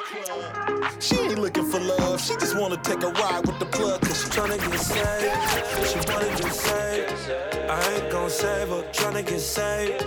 She 1.00 1.16
ain't 1.16 1.38
looking 1.38 1.64
for 1.64 1.80
love, 1.80 2.20
she 2.20 2.34
just 2.36 2.56
wanna 2.56 2.76
take 2.78 3.02
a 3.02 3.10
ride 3.10 3.46
with 3.46 3.58
the 3.58 3.66
plug, 3.66 4.00
cause 4.00 4.22
she 4.22 4.32
Tryna 4.32 4.58
get 4.58 4.80
saved, 4.80 5.88
she 5.88 5.98
wanna 6.10 6.28
get 6.38 6.54
saved. 6.54 7.70
I 7.70 7.94
ain't 7.94 8.10
gon' 8.10 8.30
save 8.30 8.68
her, 8.68 8.82
tryna 8.92 9.26
get 9.26 9.40
saved. 9.40 10.04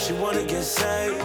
She 0.00 0.12
wanna 0.14 0.44
get 0.44 0.64
saved. 0.64 1.22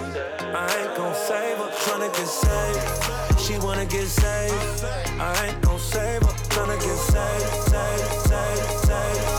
I 0.55 0.67
ain't 0.77 0.95
gon' 0.95 1.15
save 1.15 1.57
her, 1.57 1.71
tryna 1.83 2.15
get 2.15 2.27
saved. 2.27 3.39
She 3.39 3.57
wanna 3.57 3.85
get 3.85 4.07
saved. 4.07 4.85
I 5.19 5.47
ain't 5.47 5.61
gon' 5.61 5.79
save 5.79 6.21
her, 6.21 6.33
tryna 6.53 6.79
get 6.79 6.97
saved. 7.11 7.69
Saved, 7.71 8.21
saved, 8.29 8.85
saved, 8.85 9.32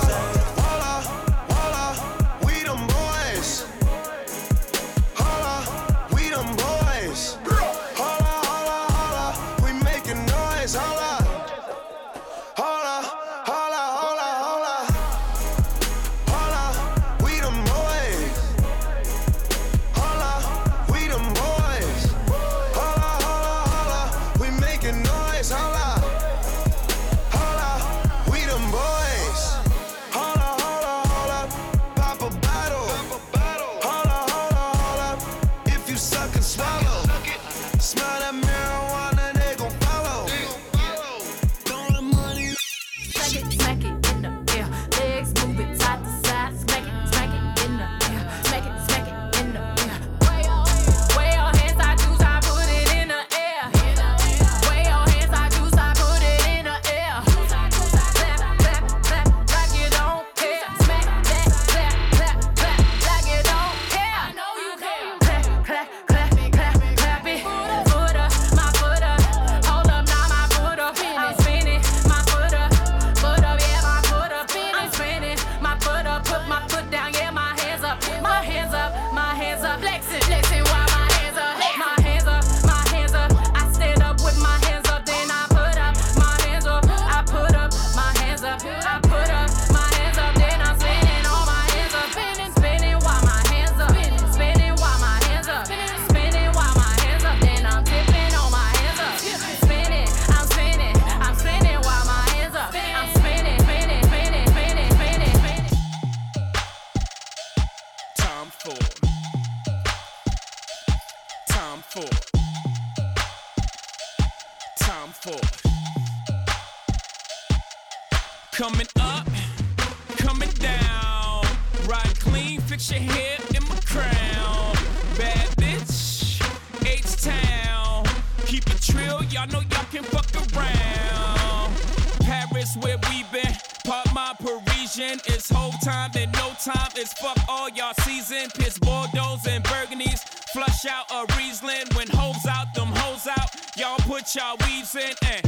y'all 129.44 129.61
know 129.61 129.66
y'all 129.70 129.85
can 129.90 130.04
fuck 130.04 130.26
around. 130.57 131.72
Paris, 132.20 132.76
where 132.80 132.98
we 133.11 133.24
been. 133.33 133.52
Part 133.85 134.07
my 134.14 134.35
Parisian. 134.38 135.20
It's 135.26 135.50
whole 135.50 135.72
time 135.85 136.11
and 136.16 136.33
no 136.33 136.52
time. 136.64 136.90
It's 136.96 137.12
fuck 137.14 137.37
all 137.48 137.68
y'all 137.70 137.94
season. 138.02 138.50
Piss 138.54 138.78
Bordeaux 138.78 139.37
and 139.48 139.62
Burgundies. 139.64 140.20
Flush 140.52 140.87
out 140.87 141.11
a 141.11 141.26
Riesling. 141.37 141.87
When 141.94 142.09
hoes 142.09 142.46
out, 142.48 142.74
them 142.74 142.88
hoes 142.88 143.26
out. 143.26 143.48
Y'all 143.76 143.98
put 143.98 144.35
y'all 144.35 144.57
weaves 144.66 144.94
in 144.94 145.14
and 145.28 145.42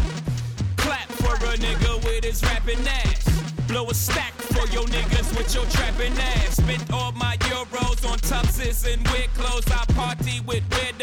clap 0.76 1.08
for 1.12 1.34
a 1.34 1.56
nigga 1.56 2.04
with 2.04 2.24
his 2.24 2.42
rapping 2.42 2.86
ass. 2.86 3.24
Blow 3.68 3.88
a 3.88 3.94
stack 3.94 4.32
for 4.34 4.66
your 4.68 4.84
niggas 4.84 5.36
with 5.36 5.54
your 5.54 5.64
trapping 5.66 6.12
ass. 6.18 6.56
Spent 6.56 6.92
all 6.92 7.12
my 7.12 7.36
euros 7.38 8.08
on 8.08 8.18
tuxes 8.18 8.92
and 8.92 9.06
weird 9.08 9.32
clothes. 9.34 9.66
I 9.70 9.84
party 9.94 10.40
with 10.40 10.68
weirdos. 10.70 10.95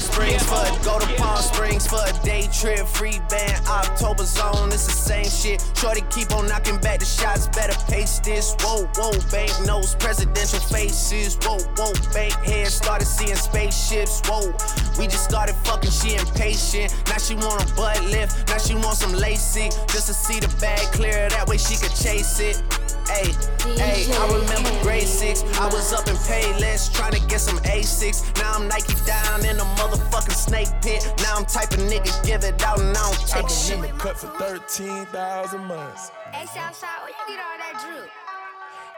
Springs 0.00 0.42
for 0.44 0.54
oh, 0.56 0.80
go 0.84 0.98
to 0.98 1.06
Palm. 1.16 1.36
Springs 1.38 1.86
for 1.86 2.00
a 2.06 2.12
day 2.24 2.48
trip, 2.52 2.86
free 2.86 3.20
band, 3.28 3.66
October 3.66 4.24
zone. 4.24 4.68
It's 4.68 4.86
the 4.86 4.92
same 4.92 5.24
shit. 5.24 5.64
Shorty 5.76 6.02
keep 6.10 6.32
on 6.32 6.48
knocking 6.48 6.78
back 6.78 7.00
the 7.00 7.06
shots. 7.06 7.48
Better 7.48 7.78
pace 7.90 8.18
this. 8.20 8.54
Whoa, 8.60 8.86
whoa, 8.96 9.12
bank 9.30 9.52
notes, 9.64 9.94
presidential 9.94 10.60
faces. 10.60 11.36
Whoa, 11.42 11.58
whoa, 11.76 11.92
bank 12.12 12.34
heads 12.44 12.74
started 12.74 13.06
seeing 13.06 13.36
spaceships. 13.36 14.20
Whoa, 14.26 14.52
we 14.98 15.06
just 15.06 15.24
started 15.24 15.54
fucking. 15.64 15.90
She 15.90 16.14
impatient. 16.14 16.94
Now 17.08 17.18
she 17.18 17.34
want 17.34 17.62
a 17.62 17.74
butt 17.74 18.02
lift. 18.04 18.48
Now 18.48 18.58
she 18.58 18.74
want 18.74 18.96
some 18.96 19.12
lacy 19.12 19.68
just 19.88 20.06
to 20.06 20.14
see 20.14 20.40
the 20.40 20.48
bag 20.60 20.80
clear. 20.92 21.28
That 21.30 21.48
way 21.48 21.58
she 21.58 21.76
could 21.76 21.94
chase 21.94 22.40
it. 22.40 22.62
Hey, 23.10 23.34
hey, 23.74 24.06
I 24.14 24.24
remember 24.32 24.70
grade 24.82 25.08
six. 25.08 25.42
I 25.58 25.66
was 25.66 25.92
up 25.92 26.06
in 26.06 26.14
Payless 26.14 26.94
trying 26.94 27.12
to 27.12 27.20
get 27.26 27.40
some 27.40 27.58
A6. 27.58 28.38
Now 28.38 28.54
I'm 28.54 28.68
Nike 28.68 28.94
down 29.04 29.44
in 29.44 29.58
a 29.58 29.64
motherfucking 29.80 30.32
snake 30.32 30.68
pit. 30.80 31.12
Now 31.18 31.34
I'm 31.36 31.44
type 31.44 31.72
of 31.72 31.80
nigga 31.80 32.24
give 32.24 32.44
it 32.44 32.62
out 32.62 32.78
and 32.78 32.96
I 32.96 33.02
don't 33.02 33.26
take 33.26 33.48
shit. 33.48 33.98
Cut 33.98 34.16
for 34.16 34.28
13,000 34.38 35.64
months. 35.64 36.10
Hey, 36.32 36.46
Southside, 36.46 36.88
where 37.02 37.10
you 37.10 37.16
get 37.26 37.40
all 37.40 37.58
that 37.58 37.82
drip? 37.84 38.10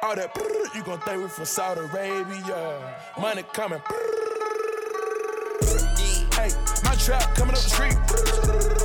All 0.03 0.15
that 0.15 0.35
brrr, 0.35 0.75
you 0.75 0.83
gon' 0.83 1.01
think 1.01 1.23
we 1.23 1.29
from 1.29 1.47
Saudi 1.47 1.81
Arabia. 1.81 2.95
Money 3.19 3.45
coming. 3.55 3.79
brrr. 3.79 4.23
Hey, 6.35 6.51
my 6.85 6.95
trap 6.97 7.35
coming 7.35 7.55
up 7.55 7.63
the 7.63 7.71
street. 7.71 7.95
I 7.95 8.82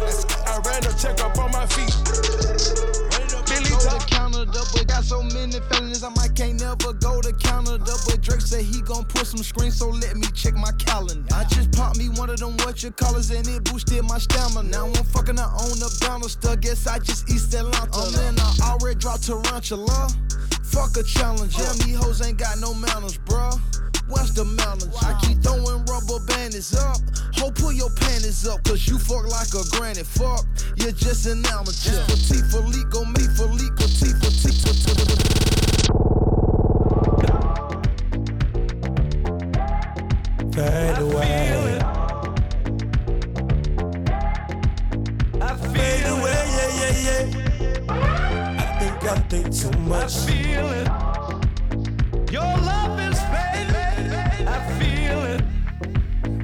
some 9.37 9.43
screens, 9.43 9.77
so 9.77 9.89
let 9.89 10.15
me 10.17 10.27
check 10.33 10.55
my 10.55 10.71
calendar. 10.79 11.23
I 11.33 11.43
just 11.45 11.71
popped 11.71 11.97
me 11.97 12.09
one 12.09 12.29
of 12.29 12.39
them 12.39 12.57
what 12.65 12.81
you 12.81 12.91
callers, 12.91 13.29
and 13.29 13.47
it 13.47 13.63
boosted 13.65 14.03
my 14.03 14.17
stamina. 14.17 14.69
Now 14.69 14.87
I'm 14.87 15.05
fucking 15.13 15.37
her 15.37 15.43
on 15.43 15.77
the 15.77 15.89
banister, 16.01 16.55
guess 16.55 16.87
I 16.87 16.97
just 16.99 17.29
East 17.29 17.53
Atlanta. 17.53 17.89
Oh 17.93 18.11
man, 18.11 18.35
I 18.39 18.71
already 18.71 18.97
dropped 18.99 19.27
Tarantula. 19.27 20.09
Fuck 20.63 20.97
a 20.97 21.03
challenge, 21.03 21.57
yeah, 21.57 21.71
me 21.85 21.93
hoes 21.93 22.21
ain't 22.25 22.39
got 22.39 22.57
no 22.59 22.73
manners, 22.73 23.17
bruh. 23.19 23.59
What's 24.09 24.31
the 24.31 24.45
manners? 24.45 24.95
I 25.03 25.13
keep 25.21 25.43
throwing 25.43 25.85
rubber 25.85 26.19
bandits 26.25 26.75
up. 26.75 26.97
Ho, 27.37 27.51
pull 27.51 27.73
your 27.73 27.91
panties 27.91 28.47
up, 28.47 28.63
cause 28.63 28.87
you 28.87 28.97
fuck 28.97 29.27
like 29.29 29.53
a 29.53 29.63
granny. 29.77 30.03
Fuck, 30.03 30.45
you're 30.77 30.93
just 30.93 31.27
an 31.27 31.45
amateur. 31.45 32.01
Petit 32.09 32.41
for 32.49 32.61
leak, 32.65 32.89
go 32.89 33.05
me 33.05 33.21
for 33.37 33.45
leak, 33.45 33.75
petit 33.75 34.13
for 34.17 35.26
T 40.57 40.63
Fade 40.63 40.97
away. 40.97 41.79
Fade 45.73 46.05
away, 46.07 46.41
yeah, 46.57 46.71
yeah, 46.81 47.21
yeah. 47.61 47.93
I 48.57 48.79
think 48.79 49.03
I 49.03 49.19
think 49.29 49.45
too 49.53 49.71
much. 49.81 50.15
I 50.15 50.25
feel 50.25 50.67
it. 50.79 50.87
Your 52.31 52.41
love 52.41 52.99
is 53.01 53.19
fading. 53.31 54.47
I 54.47 54.57
feel 54.79 55.21
it. 55.33 55.41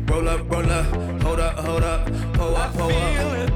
Roll 0.08 0.30
up, 0.30 0.42
roll 0.52 0.70
up, 0.70 0.86
hold 1.24 1.40
up, 1.40 1.58
hold 1.58 1.84
up, 1.84 2.06
pull 2.34 2.56
up, 2.56 2.74
pull 2.74 2.92
up. 2.92 3.52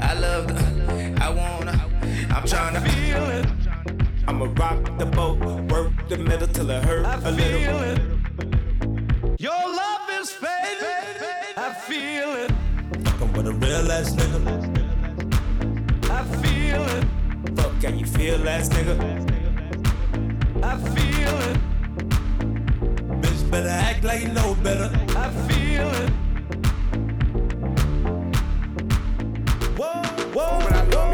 I 0.00 0.12
love 0.20 0.48
the, 0.48 1.16
I 1.22 1.30
wanna, 1.30 1.72
I'm 2.28 2.44
tryna 2.44 2.86
feel 2.90 3.24
it. 3.30 3.46
I'ma 4.28 4.52
rock 4.58 4.98
the 4.98 5.06
boat, 5.06 5.38
work 5.70 5.92
the 6.10 6.18
middle 6.18 6.48
till 6.48 6.68
it 6.68 6.84
hurt 6.84 7.06
a 7.24 7.30
little. 7.30 7.80
it. 7.80 8.15
Your 9.38 9.52
love 9.52 10.08
is 10.12 10.30
fading. 10.30 11.22
I 11.58 11.74
feel 11.74 12.36
it. 12.36 12.50
Fucking 13.04 13.32
with 13.34 13.46
a 13.46 13.52
real 13.52 13.92
ass 13.92 14.14
nigga. 14.14 14.40
I 16.10 16.24
feel 16.40 16.82
it. 16.96 17.04
Fuck, 17.54 17.78
can 17.82 17.98
you 17.98 18.06
feel 18.06 18.48
ass 18.48 18.70
nigga? 18.70 18.96
I 20.62 20.78
feel 20.94 21.36
it. 21.50 21.58
Bitch 23.20 23.50
better 23.50 23.68
act 23.68 24.04
like 24.04 24.22
you 24.22 24.32
know 24.32 24.54
better. 24.62 24.90
I 25.14 25.30
feel 25.46 25.88
it. 26.02 26.10
Whoa, 29.76 30.02
but 30.32 30.72
I 30.72 30.82
love 30.84 31.06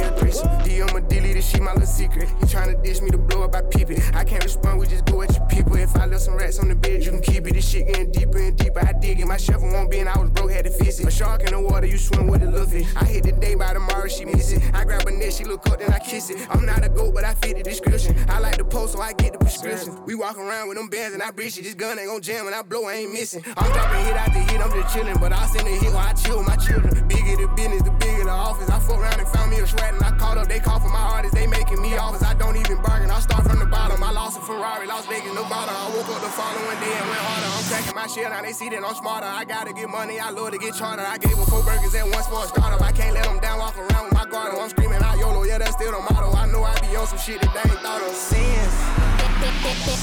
me 1.42 1.50
a 1.50 1.50
threesome. 1.50 1.50
DM 1.50 1.50
a 1.50 1.50
delete 1.50 1.50
it, 1.50 1.50
she 1.50 1.61
my 1.61 1.72
little 1.72 1.87
secret. 1.87 2.28
He 2.40 2.46
tryna 2.46 2.83
dish 2.83 3.00
me 3.00 3.11
to 3.11 3.18
blow 3.18 3.42
up, 3.42 3.55
I 3.55 3.62
peep 3.62 3.90
it. 3.90 4.14
I 4.14 4.24
can't 4.24 4.42
respond, 4.44 4.81
we 4.81 4.87
just 4.87 5.05
go 5.05 5.22
at 5.22 5.37
your 5.37 5.46
people. 5.46 5.76
If 5.76 5.96
I 5.96 6.07
left 6.07 6.22
some 6.22 6.37
rats 6.37 6.59
on 6.59 6.68
the 6.68 6.74
bed, 6.74 7.05
you 7.05 7.11
can 7.11 7.22
keep 7.22 7.46
it. 7.46 7.55
This 7.55 7.68
shit 7.68 7.87
getting 7.87 8.11
deeper 8.11 8.38
and 8.38 8.57
deeper. 8.57 8.81
I 8.81 8.92
dig 8.92 9.20
it. 9.20 9.26
My 9.26 9.37
shovel 9.37 9.70
won't 9.72 9.90
be, 9.90 9.98
and 9.98 10.09
I 10.09 10.18
was 10.18 10.31
broke, 10.31 10.50
had 10.50 10.64
to 10.64 10.70
fix 10.70 11.00
it. 11.00 11.07
A 11.07 11.11
shark 11.11 11.42
in 11.42 11.52
the 11.52 11.61
water, 11.61 11.87
you 11.87 11.98
swim 11.98 12.26
with 12.26 12.42
a 12.42 12.50
little 12.50 12.66
fish. 12.66 12.87
I 12.96 13.05
hit 13.05 13.24
the 13.24 13.33
day 13.33 13.55
by 13.55 13.72
tomorrow, 13.72 14.09
she 14.09 14.24
miss 14.24 14.52
it. 14.52 14.62
I 14.74 14.85
grab 14.85 15.05
her 15.05 15.11
neck, 15.11 15.33
she 15.33 15.44
look 15.44 15.66
up, 15.68 15.78
then 15.78 15.92
I 15.92 15.98
kiss 15.98 16.31
it. 16.31 16.46
I'm 16.50 16.64
not 16.64 16.85
a 16.85 16.88
goat, 16.88 17.14
but 17.14 17.24
I 17.24 17.35
fit 17.35 17.57
the 17.57 17.62
description. 17.62 18.16
I 18.28 18.38
like 18.38 18.59
the 18.59 18.64
post, 18.64 18.94
so 18.94 19.00
I 19.00 19.12
get 19.12 19.33
the 19.33 19.38
prescription. 19.38 20.05
We 20.07 20.14
walk 20.14 20.38
around 20.38 20.68
with 20.68 20.76
them 20.78 20.88
bands 20.88 21.14
and 21.14 21.22
I 21.22 21.31
breach 21.31 21.59
it. 21.59 21.62
This 21.62 21.74
gun 21.74 21.98
ain't 21.98 22.09
gon' 22.09 22.22
jam, 22.22 22.46
and 22.46 22.55
I 22.55 22.62
blow, 22.62 22.87
I 22.87 22.94
ain't 22.94 23.12
missing. 23.12 23.42
I'm 23.57 23.72
dropping 23.72 24.05
hit 24.05 24.16
after 24.16 24.38
hit, 24.38 24.61
I'm 24.61 24.70
just 24.70 24.94
chillin'. 24.94 25.20
But 25.20 25.33
I 25.33 25.46
send 25.46 25.68
a 25.68 25.70
hit 25.70 25.92
while 25.92 26.09
I 26.09 26.12
chill 26.12 26.38
with 26.38 26.48
my 26.48 26.57
children. 26.57 27.09
Bigger 27.09 27.37
the 27.37 27.48
business, 27.57 27.83
the 27.83 27.90
bigger 27.92 28.24
the 28.24 28.31
office. 28.31 28.68
I 28.70 28.78
fuck 28.78 28.98
around 28.98 29.20
and 29.20 29.28
found 29.28 29.50
me 29.50 29.59
a 29.59 29.66
shred, 29.66 29.94
and 29.94 30.02
I 30.02 30.10
called 30.16 30.38
up, 30.38 30.48
they 30.48 30.60
call 30.60 30.81
for 30.81 30.88
my 30.88 31.02
they 31.33 31.46
making 31.46 31.80
me 31.80 31.96
offers. 31.96 32.22
I 32.22 32.35
don't 32.35 32.56
even 32.56 32.80
bargain, 32.83 33.10
I 33.10 33.20
start 33.20 33.48
from 33.48 33.58
the 33.58 33.66
bottom. 33.66 34.02
I 34.02 34.10
lost 34.12 34.38
a 34.38 34.42
Ferrari, 34.42 34.87
Las 34.87 35.06
Vegas, 35.06 35.35
Nevada. 35.35 35.72
I 35.72 35.88
woke 35.96 36.08
up 36.08 36.20
the 36.20 36.33
following 36.33 36.78
day 36.78 36.94
and 36.94 37.08
went 37.08 37.22
harder. 37.26 37.48
I'm 37.50 37.64
cracking 37.66 37.96
my 37.96 38.06
shit, 38.06 38.28
now 38.30 38.42
they 38.42 38.52
see 38.52 38.68
that 38.70 38.85
I'm 38.85 38.94
smarter. 38.94 39.26
I 39.26 39.44
gotta 39.44 39.72
get 39.72 39.88
money, 39.88 40.20
I 40.20 40.30
love 40.30 40.52
to 40.52 40.58
get 40.58 40.74
charter. 40.74 41.02
I 41.02 41.18
gave 41.18 41.37
her 41.37 41.46
four 41.46 41.62
burgers 41.64 41.94
at 41.94 42.06
once 42.06 42.26
for 42.28 42.44
a 42.44 42.48
startup. 42.48 42.80
I 42.80 42.92
can't 42.92 43.14
let 43.14 43.24
them 43.24 43.40
down, 43.40 43.58
walk 43.58 43.76
around 43.76 44.04
with 44.04 44.14
my 44.14 44.26
guard. 44.26 44.54
I'm 44.54 44.68
screaming 44.70 45.02
out 45.02 45.18
YOLO, 45.18 45.44
yeah, 45.44 45.58
that's 45.58 45.72
still 45.72 45.92
the 45.92 46.00
motto. 46.12 46.30
I 46.37 46.46
know 46.46 46.62
I 46.62 46.78
be 46.80 46.94
on 46.96 47.06
some 47.06 47.18
shit 47.18 47.40
that 47.40 47.52
they 47.52 47.70
ain't 47.70 47.80
thought 47.80 48.02
of. 48.02 48.12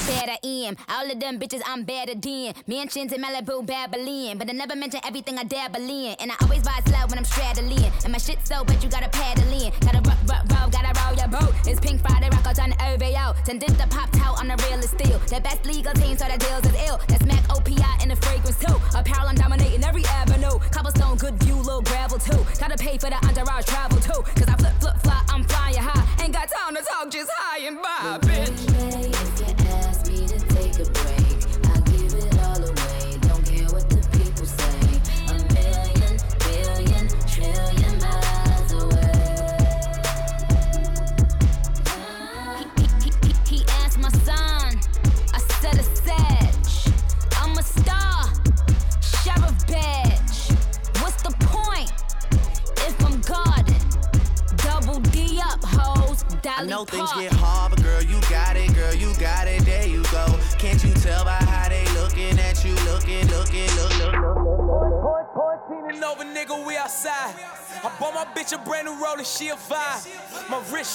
Better 0.06 0.36
in. 0.42 0.76
All 0.88 1.10
of 1.10 1.20
them 1.20 1.38
bitches, 1.38 1.62
I'm 1.66 1.84
better 1.84 2.14
than. 2.14 2.54
Mansions 2.66 3.12
in 3.12 3.22
Malibu, 3.22 3.64
Babylon. 3.64 4.38
But 4.38 4.48
I 4.48 4.52
never 4.52 4.74
mention 4.76 5.00
everything 5.04 5.38
I 5.38 5.44
dabble 5.44 5.80
in. 5.80 6.14
And 6.20 6.30
I 6.30 6.34
always 6.42 6.62
vibe 6.62 6.88
slow 6.88 7.06
when 7.08 7.18
I'm 7.18 7.24
straddling. 7.24 7.92
And 8.04 8.12
my 8.12 8.18
shit 8.18 8.38
so, 8.46 8.64
but 8.64 8.82
you 8.82 8.88
gotta 8.88 9.08
paddle 9.08 9.44
in. 9.52 9.72
Gotta 9.80 10.00
rock, 10.08 10.18
rock, 10.26 10.44
roll, 10.50 10.68
gotta 10.70 10.92
roll 11.00 11.16
your 11.16 11.28
boat. 11.28 11.54
It's 11.66 11.80
Pink 11.80 12.00
Friday, 12.00 12.28
rock 12.30 12.46
out 12.46 12.58
on 12.58 12.70
the 12.70 12.78
OVO. 12.84 13.34
Send 13.44 13.60
this 13.60 13.72
the 13.72 13.86
pop 13.88 14.10
out, 14.24 14.40
I'm 14.40 14.48
the 14.48 14.56
realest 14.68 14.96
deal. 14.98 15.18
The 15.18 15.40
best 15.40 15.64
legal 15.64 15.92
team, 15.94 16.16
so 16.16 16.26
the 16.26 16.38
deals 16.38 16.64
is 16.66 16.76
ill. 16.88 17.00
That's 17.08 17.24
Mac 17.24 17.42
OPI 17.48 18.02
and 18.02 18.10
the 18.10 18.16
fragrance 18.16 18.58
too. 18.58 18.76
Apparel, 18.96 19.28
I'm 19.28 19.36
dominating 19.36 19.84
every 19.84 20.04
avenue. 20.06 20.58
Cobblestone, 20.70 21.16
good 21.16 21.34
view, 21.42 21.56
little 21.56 21.82
gravel 21.82 22.18
too. 22.18 22.44
Gotta 22.58 22.76
pay 22.76 22.98
for 22.98 23.10
the 23.10 23.20
entourage 23.26 23.66
travel 23.66 23.98
too. 24.00 24.22
Cause 24.36 24.48
I 24.48 24.59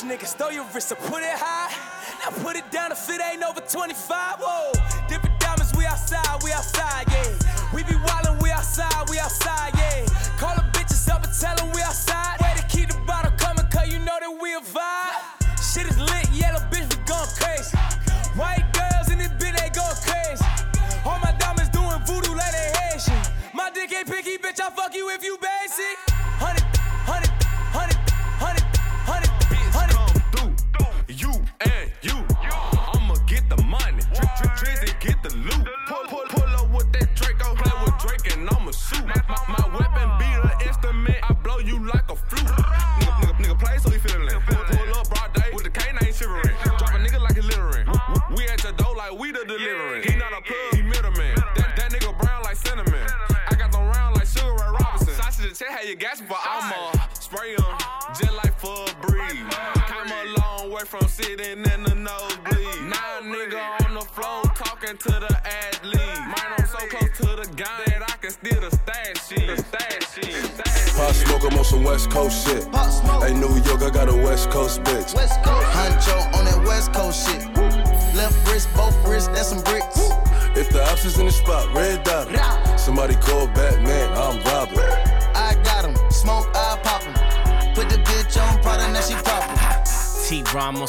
niggas, 0.03 0.35
throw 0.35 0.49
your 0.49 0.65
wrist 0.73 0.89
to 0.89 0.95
put 0.95 1.21
it 1.23 1.24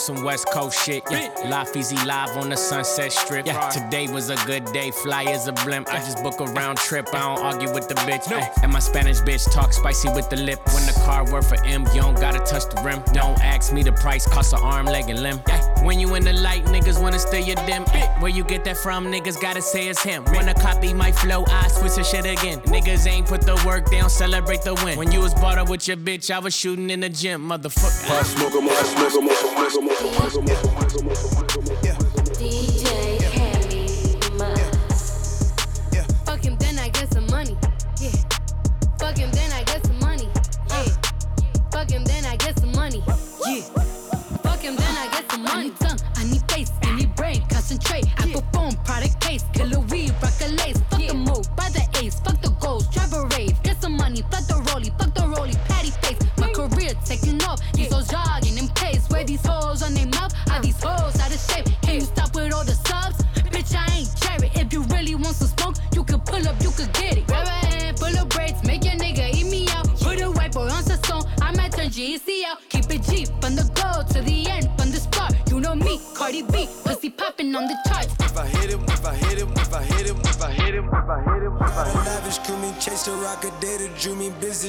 some 0.06 0.22
West 0.22 0.46
Coast 0.52 0.78
shit. 0.84 1.02
Yeah. 1.10 1.28
Life 1.48 1.76
easy 1.76 1.96
live 2.06 2.36
on 2.36 2.48
the 2.48 2.56
Sunset 2.56 3.10
Strip. 3.10 3.44
Yeah. 3.44 3.68
Today 3.70 4.06
was 4.06 4.30
a 4.30 4.36
good 4.46 4.64
day. 4.66 4.92
Fly 4.92 5.24
as 5.24 5.48
a 5.48 5.52
blimp. 5.52 5.92
I 5.92 5.98
just 5.98 6.22
book 6.22 6.38
a 6.38 6.44
round 6.44 6.78
trip. 6.78 7.08
I 7.12 7.18
don't 7.18 7.44
argue 7.44 7.72
with 7.72 7.88
the 7.88 7.96
bitch. 8.06 8.30
Ay, 8.30 8.48
And 8.62 8.72
my 8.72 8.78
Spanish 8.78 9.18
bitch 9.18 9.50
talk 9.52 9.72
spicy 9.72 10.08
with 10.10 10.30
the 10.30 10.36
lip. 10.36 10.60
When 10.66 10.86
the 10.86 10.92
car 11.04 11.24
worth 11.32 11.48
for 11.48 11.60
M, 11.64 11.84
you 11.92 12.00
don't 12.02 12.14
gotta 12.20 12.38
touch 12.38 12.72
the 12.72 12.80
rim. 12.82 13.02
Don't 13.12 13.42
ask 13.42 13.72
me 13.72 13.82
the 13.82 13.92
price. 13.92 14.26
Cost 14.26 14.52
an 14.52 14.60
arm, 14.62 14.86
leg, 14.86 15.10
and 15.10 15.20
limb. 15.24 15.40
Yeah. 15.48 15.60
When 15.84 15.98
you 15.98 16.14
in 16.14 16.22
the 16.22 16.34
light, 16.34 16.64
niggas 16.66 17.02
wanna 17.16 17.28
steal 17.28 17.44
your 17.44 17.56
dim. 17.66 17.84
Where 18.20 18.30
you 18.30 18.44
get 18.44 18.64
that 18.64 18.76
from? 18.76 19.06
Niggas 19.06 19.40
gotta 19.40 19.62
say 19.62 19.88
it's 19.88 20.02
him. 20.02 20.24
Wanna 20.32 20.54
copy 20.54 20.92
my 20.92 21.12
flow? 21.12 21.44
I 21.48 21.68
switch 21.68 21.94
the 21.94 22.04
shit 22.04 22.26
again. 22.26 22.60
Niggas 22.60 23.06
ain't 23.06 23.26
put 23.26 23.42
the 23.42 23.54
work. 23.66 23.90
Don't 23.90 24.10
celebrate 24.10 24.62
the 24.62 24.74
win. 24.84 24.98
When 24.98 25.10
you 25.12 25.20
was 25.20 25.34
bought 25.34 25.58
up 25.58 25.68
with 25.68 25.88
your 25.88 25.96
bitch, 25.96 26.30
I 26.30 26.38
was 26.38 26.54
shooting 26.54 26.90
in 26.90 27.00
the 27.00 27.08
gym, 27.08 27.48
motherfucker. 27.48 28.10
West 28.10 28.36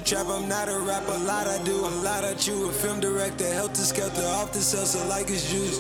trap. 0.08 0.28
I'm 0.30 0.48
not 0.48 0.70
a 0.70 0.80
rapper, 0.80 1.12
a 1.12 1.18
lot 1.18 1.48
I 1.48 1.62
do, 1.64 1.76
a 1.76 1.92
lot 2.02 2.24
I 2.24 2.34
chew. 2.34 2.70
A 2.70 2.72
film 2.72 3.02
director, 3.02 3.52
helter 3.52 3.82
skelter, 3.82 4.26
off 4.40 4.54
the 4.54 4.60
cells, 4.60 4.96
like 5.10 5.30
it's 5.30 5.52
juice. 5.52 5.80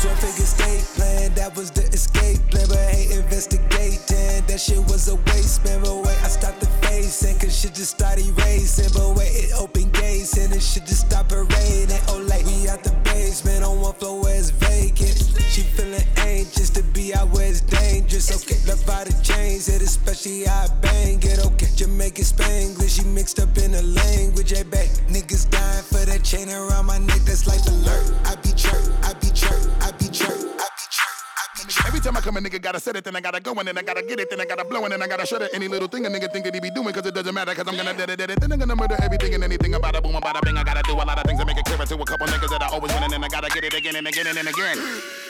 Traffic 0.00 0.36
escape 0.40 0.80
plan, 0.96 1.34
that 1.34 1.54
was 1.54 1.70
the 1.70 1.82
escape 1.92 2.40
plan, 2.50 2.66
but 2.68 2.78
I 2.78 2.90
ain't 2.92 3.12
investigating. 3.12 4.46
That 4.46 4.58
shit 4.58 4.78
was 4.88 5.08
a 5.08 5.16
waste, 5.16 5.62
man. 5.64 5.82
But 5.82 5.96
wait, 5.96 6.24
I 6.24 6.28
stopped 6.28 6.60
the 6.60 6.66
facing, 6.88 7.38
cause 7.38 7.60
shit 7.60 7.74
just 7.74 7.90
started 7.90 8.32
racing. 8.38 8.88
But 8.94 9.16
wait, 9.16 9.32
it 9.36 9.52
opened 9.60 9.92
gates, 9.92 10.38
and 10.38 10.54
it 10.54 10.62
shit 10.62 10.86
just 10.86 11.06
stopped 11.10 11.32
raining. 11.32 12.00
Oh, 12.08 12.24
like 12.26 12.46
we 12.46 12.68
out 12.70 12.82
the 12.82 12.96
basement 13.04 13.64
on 13.64 13.80
one 13.80 13.92
floor 13.94 14.22
where 14.22 14.38
it's 14.38 14.48
vacant. 14.48 15.29
She 15.50 15.62
feeling 15.62 16.06
anxious 16.16 16.70
to 16.70 16.82
be 16.94 17.12
out 17.12 17.28
where 17.30 17.50
it's 17.50 17.60
dangerous. 17.60 18.30
Okay, 18.30 18.54
love 18.70 18.86
by 18.86 19.02
the 19.02 19.10
chains, 19.20 19.68
it 19.68 19.82
especially 19.82 20.44
how 20.44 20.66
I 20.66 20.68
bang 20.80 21.18
it. 21.22 21.44
Okay, 21.44 21.66
Jamaican 21.74 22.22
Spanglish, 22.22 23.02
she 23.02 23.04
mixed 23.08 23.40
up 23.40 23.58
in 23.58 23.72
the 23.72 23.82
language. 23.82 24.52
Hey, 24.52 24.62
back 24.62 24.86
niggas 25.10 25.50
dying 25.50 25.82
for 25.82 26.06
that 26.06 26.22
chain 26.22 26.48
around 26.48 26.86
my 26.86 26.98
neck. 26.98 27.18
That's 27.26 27.48
life 27.48 27.66
alert. 27.66 28.14
I 28.30 28.36
be 28.36 28.54
chirp, 28.54 28.78
I 29.02 29.12
be 29.18 29.26
chirp, 29.34 29.58
I 29.82 29.90
be 29.98 30.06
chirp, 30.14 30.38
I 30.38 30.70
be 30.70 31.66
chirp. 31.66 31.82
Every 31.84 31.98
time 31.98 32.16
I 32.16 32.20
come, 32.20 32.36
a 32.36 32.40
nigga 32.40 32.62
gotta 32.62 32.78
set 32.78 32.94
it, 32.94 33.02
then 33.02 33.16
I 33.16 33.20
gotta 33.20 33.40
go, 33.40 33.50
and 33.50 33.66
then 33.66 33.76
I 33.76 33.82
gotta 33.82 34.02
get 34.06 34.20
it, 34.20 34.30
then 34.30 34.40
I 34.40 34.44
gotta 34.44 34.64
blow, 34.64 34.84
and 34.84 34.92
then 34.92 35.02
I 35.02 35.08
gotta 35.08 35.26
shut 35.26 35.42
it. 35.42 35.50
Any 35.52 35.66
little 35.66 35.88
thing 35.88 36.06
a 36.06 36.08
nigga 36.08 36.30
think 36.30 36.44
that 36.44 36.54
he 36.54 36.60
be 36.60 36.70
doing, 36.70 36.94
cause 36.94 37.06
it 37.06 37.14
doesn't 37.14 37.34
matter, 37.34 37.54
cause 37.56 37.66
I'm 37.66 37.76
gonna 37.76 37.92
dead 37.92 38.10
it, 38.10 38.22
dead 38.22 38.30
it. 38.30 38.40
Then 38.40 38.52
I'm 38.52 38.58
gonna 38.60 38.76
murder 38.76 38.94
everything 39.02 39.34
and 39.34 39.42
anything 39.42 39.74
about 39.74 39.96
a 39.96 40.00
boom, 40.00 40.14
about 40.14 40.36
a 40.36 40.40
bing. 40.46 40.56
I 40.56 40.62
gotta 40.62 40.82
do 40.86 40.94
a 40.94 41.02
lot 41.02 41.18
of 41.18 41.24
things 41.24 41.40
to 41.40 41.44
make 41.44 41.58
it 41.58 41.64
clearer 41.64 41.86
to 41.86 41.94
a 41.96 42.06
couple 42.06 42.28
niggas 42.28 42.50
that 42.50 42.62
I 42.62 42.68
always 42.70 42.94
win, 42.94 43.02
and 43.02 43.12
then 43.12 43.24
I 43.24 43.28
gotta 43.28 43.50
get 43.50 43.64
it 43.64 43.74
again 43.74 43.96
and 43.96 44.06
again 44.06 44.28
and 44.28 44.46
again. 44.46 45.29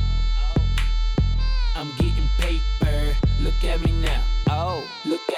I'm 1.75 1.89
getting 1.97 2.27
paper. 2.37 3.15
Look 3.41 3.63
at 3.63 3.81
me 3.81 3.91
now. 3.93 4.21
Oh. 4.49 4.83
Look 5.05 5.21
at 5.21 5.29
me 5.29 5.35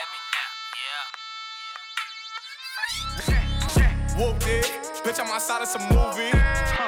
Whooped 4.17 4.47
it. 4.47 4.65
Bitch, 5.03 5.19
I'm 5.19 5.27
outside 5.27 5.61
of 5.63 5.67
some 5.67 5.81
movie. 5.89 6.82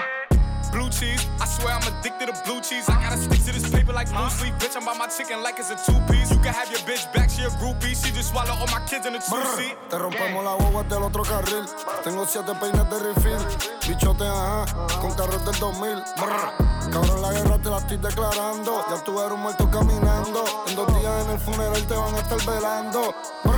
Cheese. 1.00 1.28
I 1.42 1.46
swear 1.46 1.76
I'm 1.76 1.84
addicted 1.92 2.28
to 2.32 2.36
blue 2.46 2.62
cheese. 2.62 2.88
I 2.88 2.96
gotta 3.04 3.18
stick 3.18 3.44
to 3.44 3.52
this 3.52 3.70
paper 3.70 3.92
like 3.92 4.08
blue 4.08 4.30
sleep. 4.30 4.54
Bitch, 4.56 4.78
I'm 4.78 4.86
by 4.86 4.96
my 4.96 5.08
chicken 5.08 5.44
like 5.44 5.60
it's 5.60 5.70
a 5.70 5.76
two 5.76 6.00
piece. 6.08 6.32
You 6.32 6.40
can 6.40 6.54
have 6.54 6.72
your 6.72 6.80
bitch 6.88 7.04
back, 7.14 7.30
she 7.30 7.44
a 7.44 7.50
groupie. 7.60 7.92
She 7.92 8.12
just 8.16 8.32
swallow 8.32 8.56
all 8.56 8.68
my 8.72 8.80
kids 8.88 9.06
in 9.06 9.14
the 9.14 9.20
two 9.20 9.44
seat. 9.60 9.76
Te 9.90 9.98
rompemos 9.98 10.44
la 10.44 10.56
boba 10.56 10.84
del 10.88 11.04
otro 11.04 11.24
carril. 11.24 11.66
Tengo 12.04 12.26
siete 12.26 12.54
peines 12.56 12.88
de 12.90 13.00
refill. 13.00 13.44
Bichote, 13.88 14.24
ajá, 14.24 14.66
con 15.02 15.12
carros 15.16 15.44
del 15.44 15.60
2000. 15.60 16.04
Brr. 16.16 16.92
Cabrón, 16.92 17.22
la 17.22 17.34
guerra 17.34 17.58
te 17.58 17.70
la 17.70 17.78
estoy 17.78 17.98
declarando. 17.98 18.86
Ya 18.90 19.04
tú 19.04 19.20
eres 19.20 19.34
un 19.34 19.42
muerto 19.42 19.70
caminando. 19.70 20.46
En 20.68 20.76
dos 20.76 20.88
días 21.00 21.26
en 21.26 21.32
el 21.32 21.40
funeral 21.40 21.88
te 21.88 21.94
van 21.94 22.16
a 22.16 22.20
estar 22.20 22.42
velando. 22.46 23.14
Brr. 23.44 23.55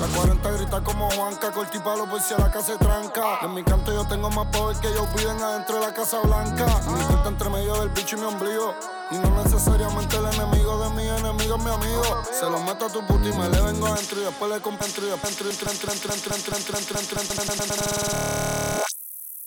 La 0.00 0.06
40 0.06 0.50
grita 0.52 0.80
como 0.84 1.10
Juanca, 1.10 1.50
corti 1.50 1.78
palo 1.80 2.06
por 2.06 2.20
si 2.20 2.32
a 2.32 2.38
la 2.38 2.52
casa 2.52 2.72
se 2.74 2.78
tranca. 2.78 3.40
En 3.42 3.52
mi 3.52 3.64
canto 3.64 3.92
yo 3.92 4.06
tengo 4.06 4.30
más 4.30 4.46
poder 4.46 4.76
que 4.76 4.86
ellos 4.86 5.08
viven 5.16 5.42
adentro 5.42 5.80
de 5.80 5.86
la 5.86 5.92
Casa 5.92 6.20
Blanca. 6.20 6.66
Mi 6.86 7.02
cuenta 7.02 7.28
entre 7.28 7.50
medio 7.50 7.80
del 7.80 7.88
bicho 7.88 8.16
y 8.16 8.20
mi 8.20 8.26
ombligo. 8.26 8.74
Y 9.10 9.16
no 9.18 9.42
necesariamente 9.42 10.16
el 10.16 10.26
enemigo 10.26 10.78
de 10.84 10.90
mi 10.90 11.08
enemigo 11.08 11.56
es 11.56 11.64
mi 11.64 11.70
amigo. 11.70 12.22
Se 12.30 12.44
lo 12.48 12.60
meto 12.60 12.86
a 12.86 12.92
tu 12.92 13.04
puta 13.08 13.28
y 13.28 13.32
me 13.32 13.48
le 13.48 13.60
vengo 13.60 13.88
adentro 13.88 14.20
y 14.20 14.24
después 14.24 14.50
le 14.52 14.60
compro 14.60 14.86
entro 14.86 15.04
y 15.04 15.10
después 15.10 15.32
entro 15.32 15.50
entro, 15.50 15.72
entro, 15.72 15.92
entro, 15.92 16.12
entro, 16.14 16.34
entro, 16.34 16.56
entro, 16.56 16.78
entro, 16.78 17.20
entro, 17.20 17.20
entro, 17.20 17.42
entro, 17.42 17.74
entro. 17.74 18.88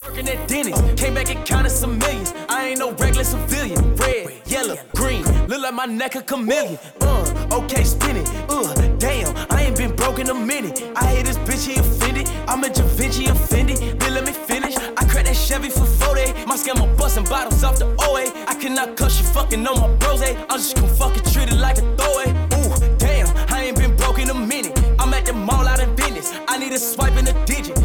Working 0.04 0.28
at 0.28 0.48
Denny's, 0.48 1.00
came 1.00 1.14
back 1.14 1.30
and 1.30 1.46
counted 1.46 1.70
some 1.70 1.96
millions. 1.96 2.34
I 2.48 2.70
ain't 2.70 2.80
no 2.80 2.90
regular 2.90 3.24
civilian. 3.24 3.94
Red, 3.96 4.42
yellow, 4.46 4.76
green, 4.96 5.22
look 5.46 5.62
like 5.62 5.72
my 5.74 5.86
neck 5.86 6.16
a 6.16 6.22
chameleon. 6.22 6.76
Uh, 7.00 7.21
okay, 7.52 7.84
spin 7.84 8.16
it. 8.16 8.28
Uh, 8.48 8.74
damn, 8.98 9.34
I 9.50 9.62
ain't 9.64 9.76
been 9.76 9.94
broke 9.94 10.18
in 10.18 10.28
a 10.30 10.34
minute. 10.34 10.82
I 10.96 11.06
hate 11.06 11.26
this 11.26 11.38
bitch, 11.38 11.66
he 11.66 11.78
offended. 11.78 12.28
I'm 12.48 12.64
a 12.64 12.68
Da 12.68 12.82
Vinci 12.84 13.26
offended. 13.26 13.78
Then 14.00 14.14
let 14.14 14.24
me 14.24 14.32
finish. 14.32 14.76
I 14.76 15.04
cracked 15.06 15.26
that 15.26 15.36
Chevy 15.36 15.68
for 15.70 15.84
40. 15.84 16.44
My 16.46 16.56
scammer 16.56 16.96
busting 16.96 17.24
bottles 17.24 17.62
off 17.64 17.78
the 17.78 17.86
OA. 18.06 18.24
I 18.46 18.54
cannot 18.54 18.96
cuss 18.96 19.18
you 19.20 19.26
fucking 19.26 19.66
on 19.66 19.80
my 19.80 19.94
bros. 19.96 20.22
eh? 20.22 20.34
I'm 20.48 20.58
just 20.58 20.76
gonna 20.76 20.88
fucking 20.94 21.24
treat 21.32 21.48
it 21.50 21.56
like 21.58 21.78
a 21.78 21.82
throwaway. 21.96 22.30
Ooh, 22.56 22.96
damn, 22.98 23.28
I 23.52 23.64
ain't 23.64 23.76
been 23.76 23.96
broke 23.96 24.18
in 24.18 24.30
a 24.30 24.34
minute. 24.34 24.78
I'm 24.98 25.12
at 25.14 25.26
the 25.26 25.32
mall 25.32 25.66
out 25.66 25.80
in 25.80 25.94
business. 25.94 26.32
I 26.48 26.58
need 26.58 26.72
a 26.72 26.78
swipe 26.78 27.16
in 27.16 27.26
a 27.28 27.46
digit. 27.46 27.76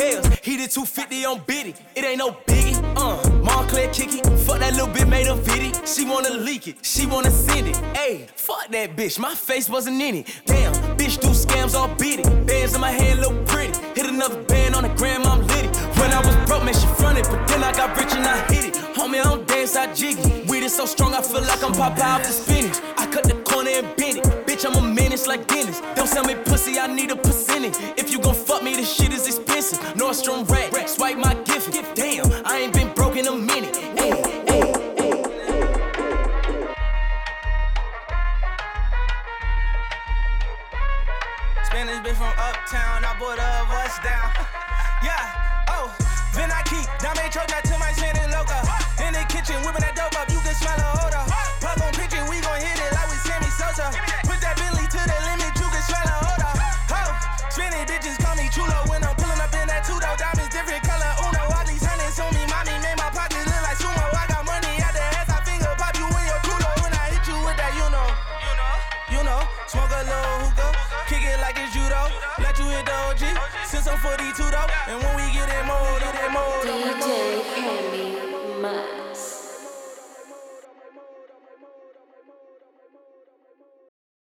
He 0.00 0.56
did 0.56 0.70
250 0.70 1.24
on 1.26 1.42
Biddy. 1.46 1.74
It 1.94 2.04
ain't 2.04 2.18
no 2.18 2.30
biggie. 2.32 2.74
Uh, 2.96 3.20
Moncler 3.44 3.92
kicky. 3.92 4.22
Fuck 4.44 4.60
that 4.60 4.72
little 4.72 4.88
bit 4.88 5.06
made 5.06 5.26
a 5.26 5.34
viddy. 5.34 5.70
She 5.86 6.06
wanna 6.06 6.30
leak 6.30 6.68
it. 6.68 6.76
She 6.82 7.04
wanna 7.04 7.30
send 7.30 7.68
it. 7.68 7.76
Ayy, 7.94 8.26
fuck 8.30 8.68
that 8.68 8.96
bitch. 8.96 9.18
My 9.18 9.34
face 9.34 9.68
wasn't 9.68 10.00
in 10.00 10.14
it. 10.14 10.42
Damn, 10.46 10.72
bitch 10.96 11.20
do 11.20 11.28
scams 11.28 11.74
all 11.74 11.90
it. 12.00 12.46
Bands 12.46 12.74
in 12.74 12.80
my 12.80 12.90
hand 12.90 13.20
look 13.20 13.46
pretty. 13.46 13.78
Hit 13.94 14.06
another 14.08 14.42
band 14.44 14.74
on 14.74 14.84
the 14.84 14.88
gram, 14.90 15.22
I'm 15.26 15.46
litty. 15.46 15.68
When 16.00 16.10
I 16.12 16.20
was 16.24 16.34
broke, 16.48 16.64
man, 16.64 16.72
she 16.72 16.86
fronted. 16.98 17.24
But 17.24 17.46
then 17.48 17.62
I 17.62 17.72
got 17.72 17.94
rich 17.98 18.14
and 18.14 18.24
I 18.24 18.38
hit 18.50 18.64
it. 18.64 18.74
Homie, 18.96 19.20
I 19.20 19.24
don't 19.24 19.46
dance, 19.46 19.76
I 19.76 19.92
jiggy. 19.92 20.46
Weed 20.48 20.62
is 20.62 20.74
so 20.74 20.86
strong, 20.86 21.12
I 21.12 21.20
feel 21.20 21.42
like 21.42 21.62
I'm 21.62 21.72
Popeye 21.72 22.00
off 22.02 22.22
the 22.22 22.32
spinach. 22.32 22.80
I 22.96 23.06
cut 23.06 23.24
the 23.24 23.34
corner 23.44 23.70
and 23.70 23.96
bend 23.96 24.18
it. 24.18 24.39
Bitch, 24.60 24.76
I'm 24.76 24.84
a 24.84 24.94
menace 24.94 25.26
like 25.26 25.46
Dennis. 25.46 25.80
Don't 25.94 26.06
sell 26.06 26.24
me 26.24 26.34
pussy, 26.34 26.78
I 26.78 26.86
need 26.86 27.10
a 27.10 27.16
percentage. 27.16 27.76
If 27.96 28.10
you 28.10 28.20
gon' 28.20 28.34
fuck 28.34 28.62
me, 28.62 28.76
this 28.76 28.92
shit 28.92 29.10
is 29.10 29.26
expensive. 29.26 29.78
Nordstrom 29.94 30.46
rack, 30.50 30.86
swipe 30.86 31.16
my 31.16 31.32
gift. 31.44 31.72
Damn, 31.94 32.30
I 32.44 32.58
ain't 32.58 32.74
been 32.74 32.92
broke 32.92 33.16
in 33.16 33.26
a 33.26 33.34
minute. 33.34 33.74
Ay, 33.96 34.10
ay. 34.48 34.70
Spanish 41.64 41.96
bitch 42.04 42.16
from 42.16 42.34
uptown, 42.36 43.04
I 43.04 43.16
bought 43.18 43.38
a 43.38 43.64
bus 43.64 43.98
down. 44.04 44.30
yeah, 45.02 45.64
oh, 45.68 45.96
then 46.34 46.50
I 46.50 46.60
keep 46.64 46.86
Dame 46.98 47.30
choke 47.30 47.46
to 47.46 47.78
my 47.78 47.92
Spanish 47.92 48.09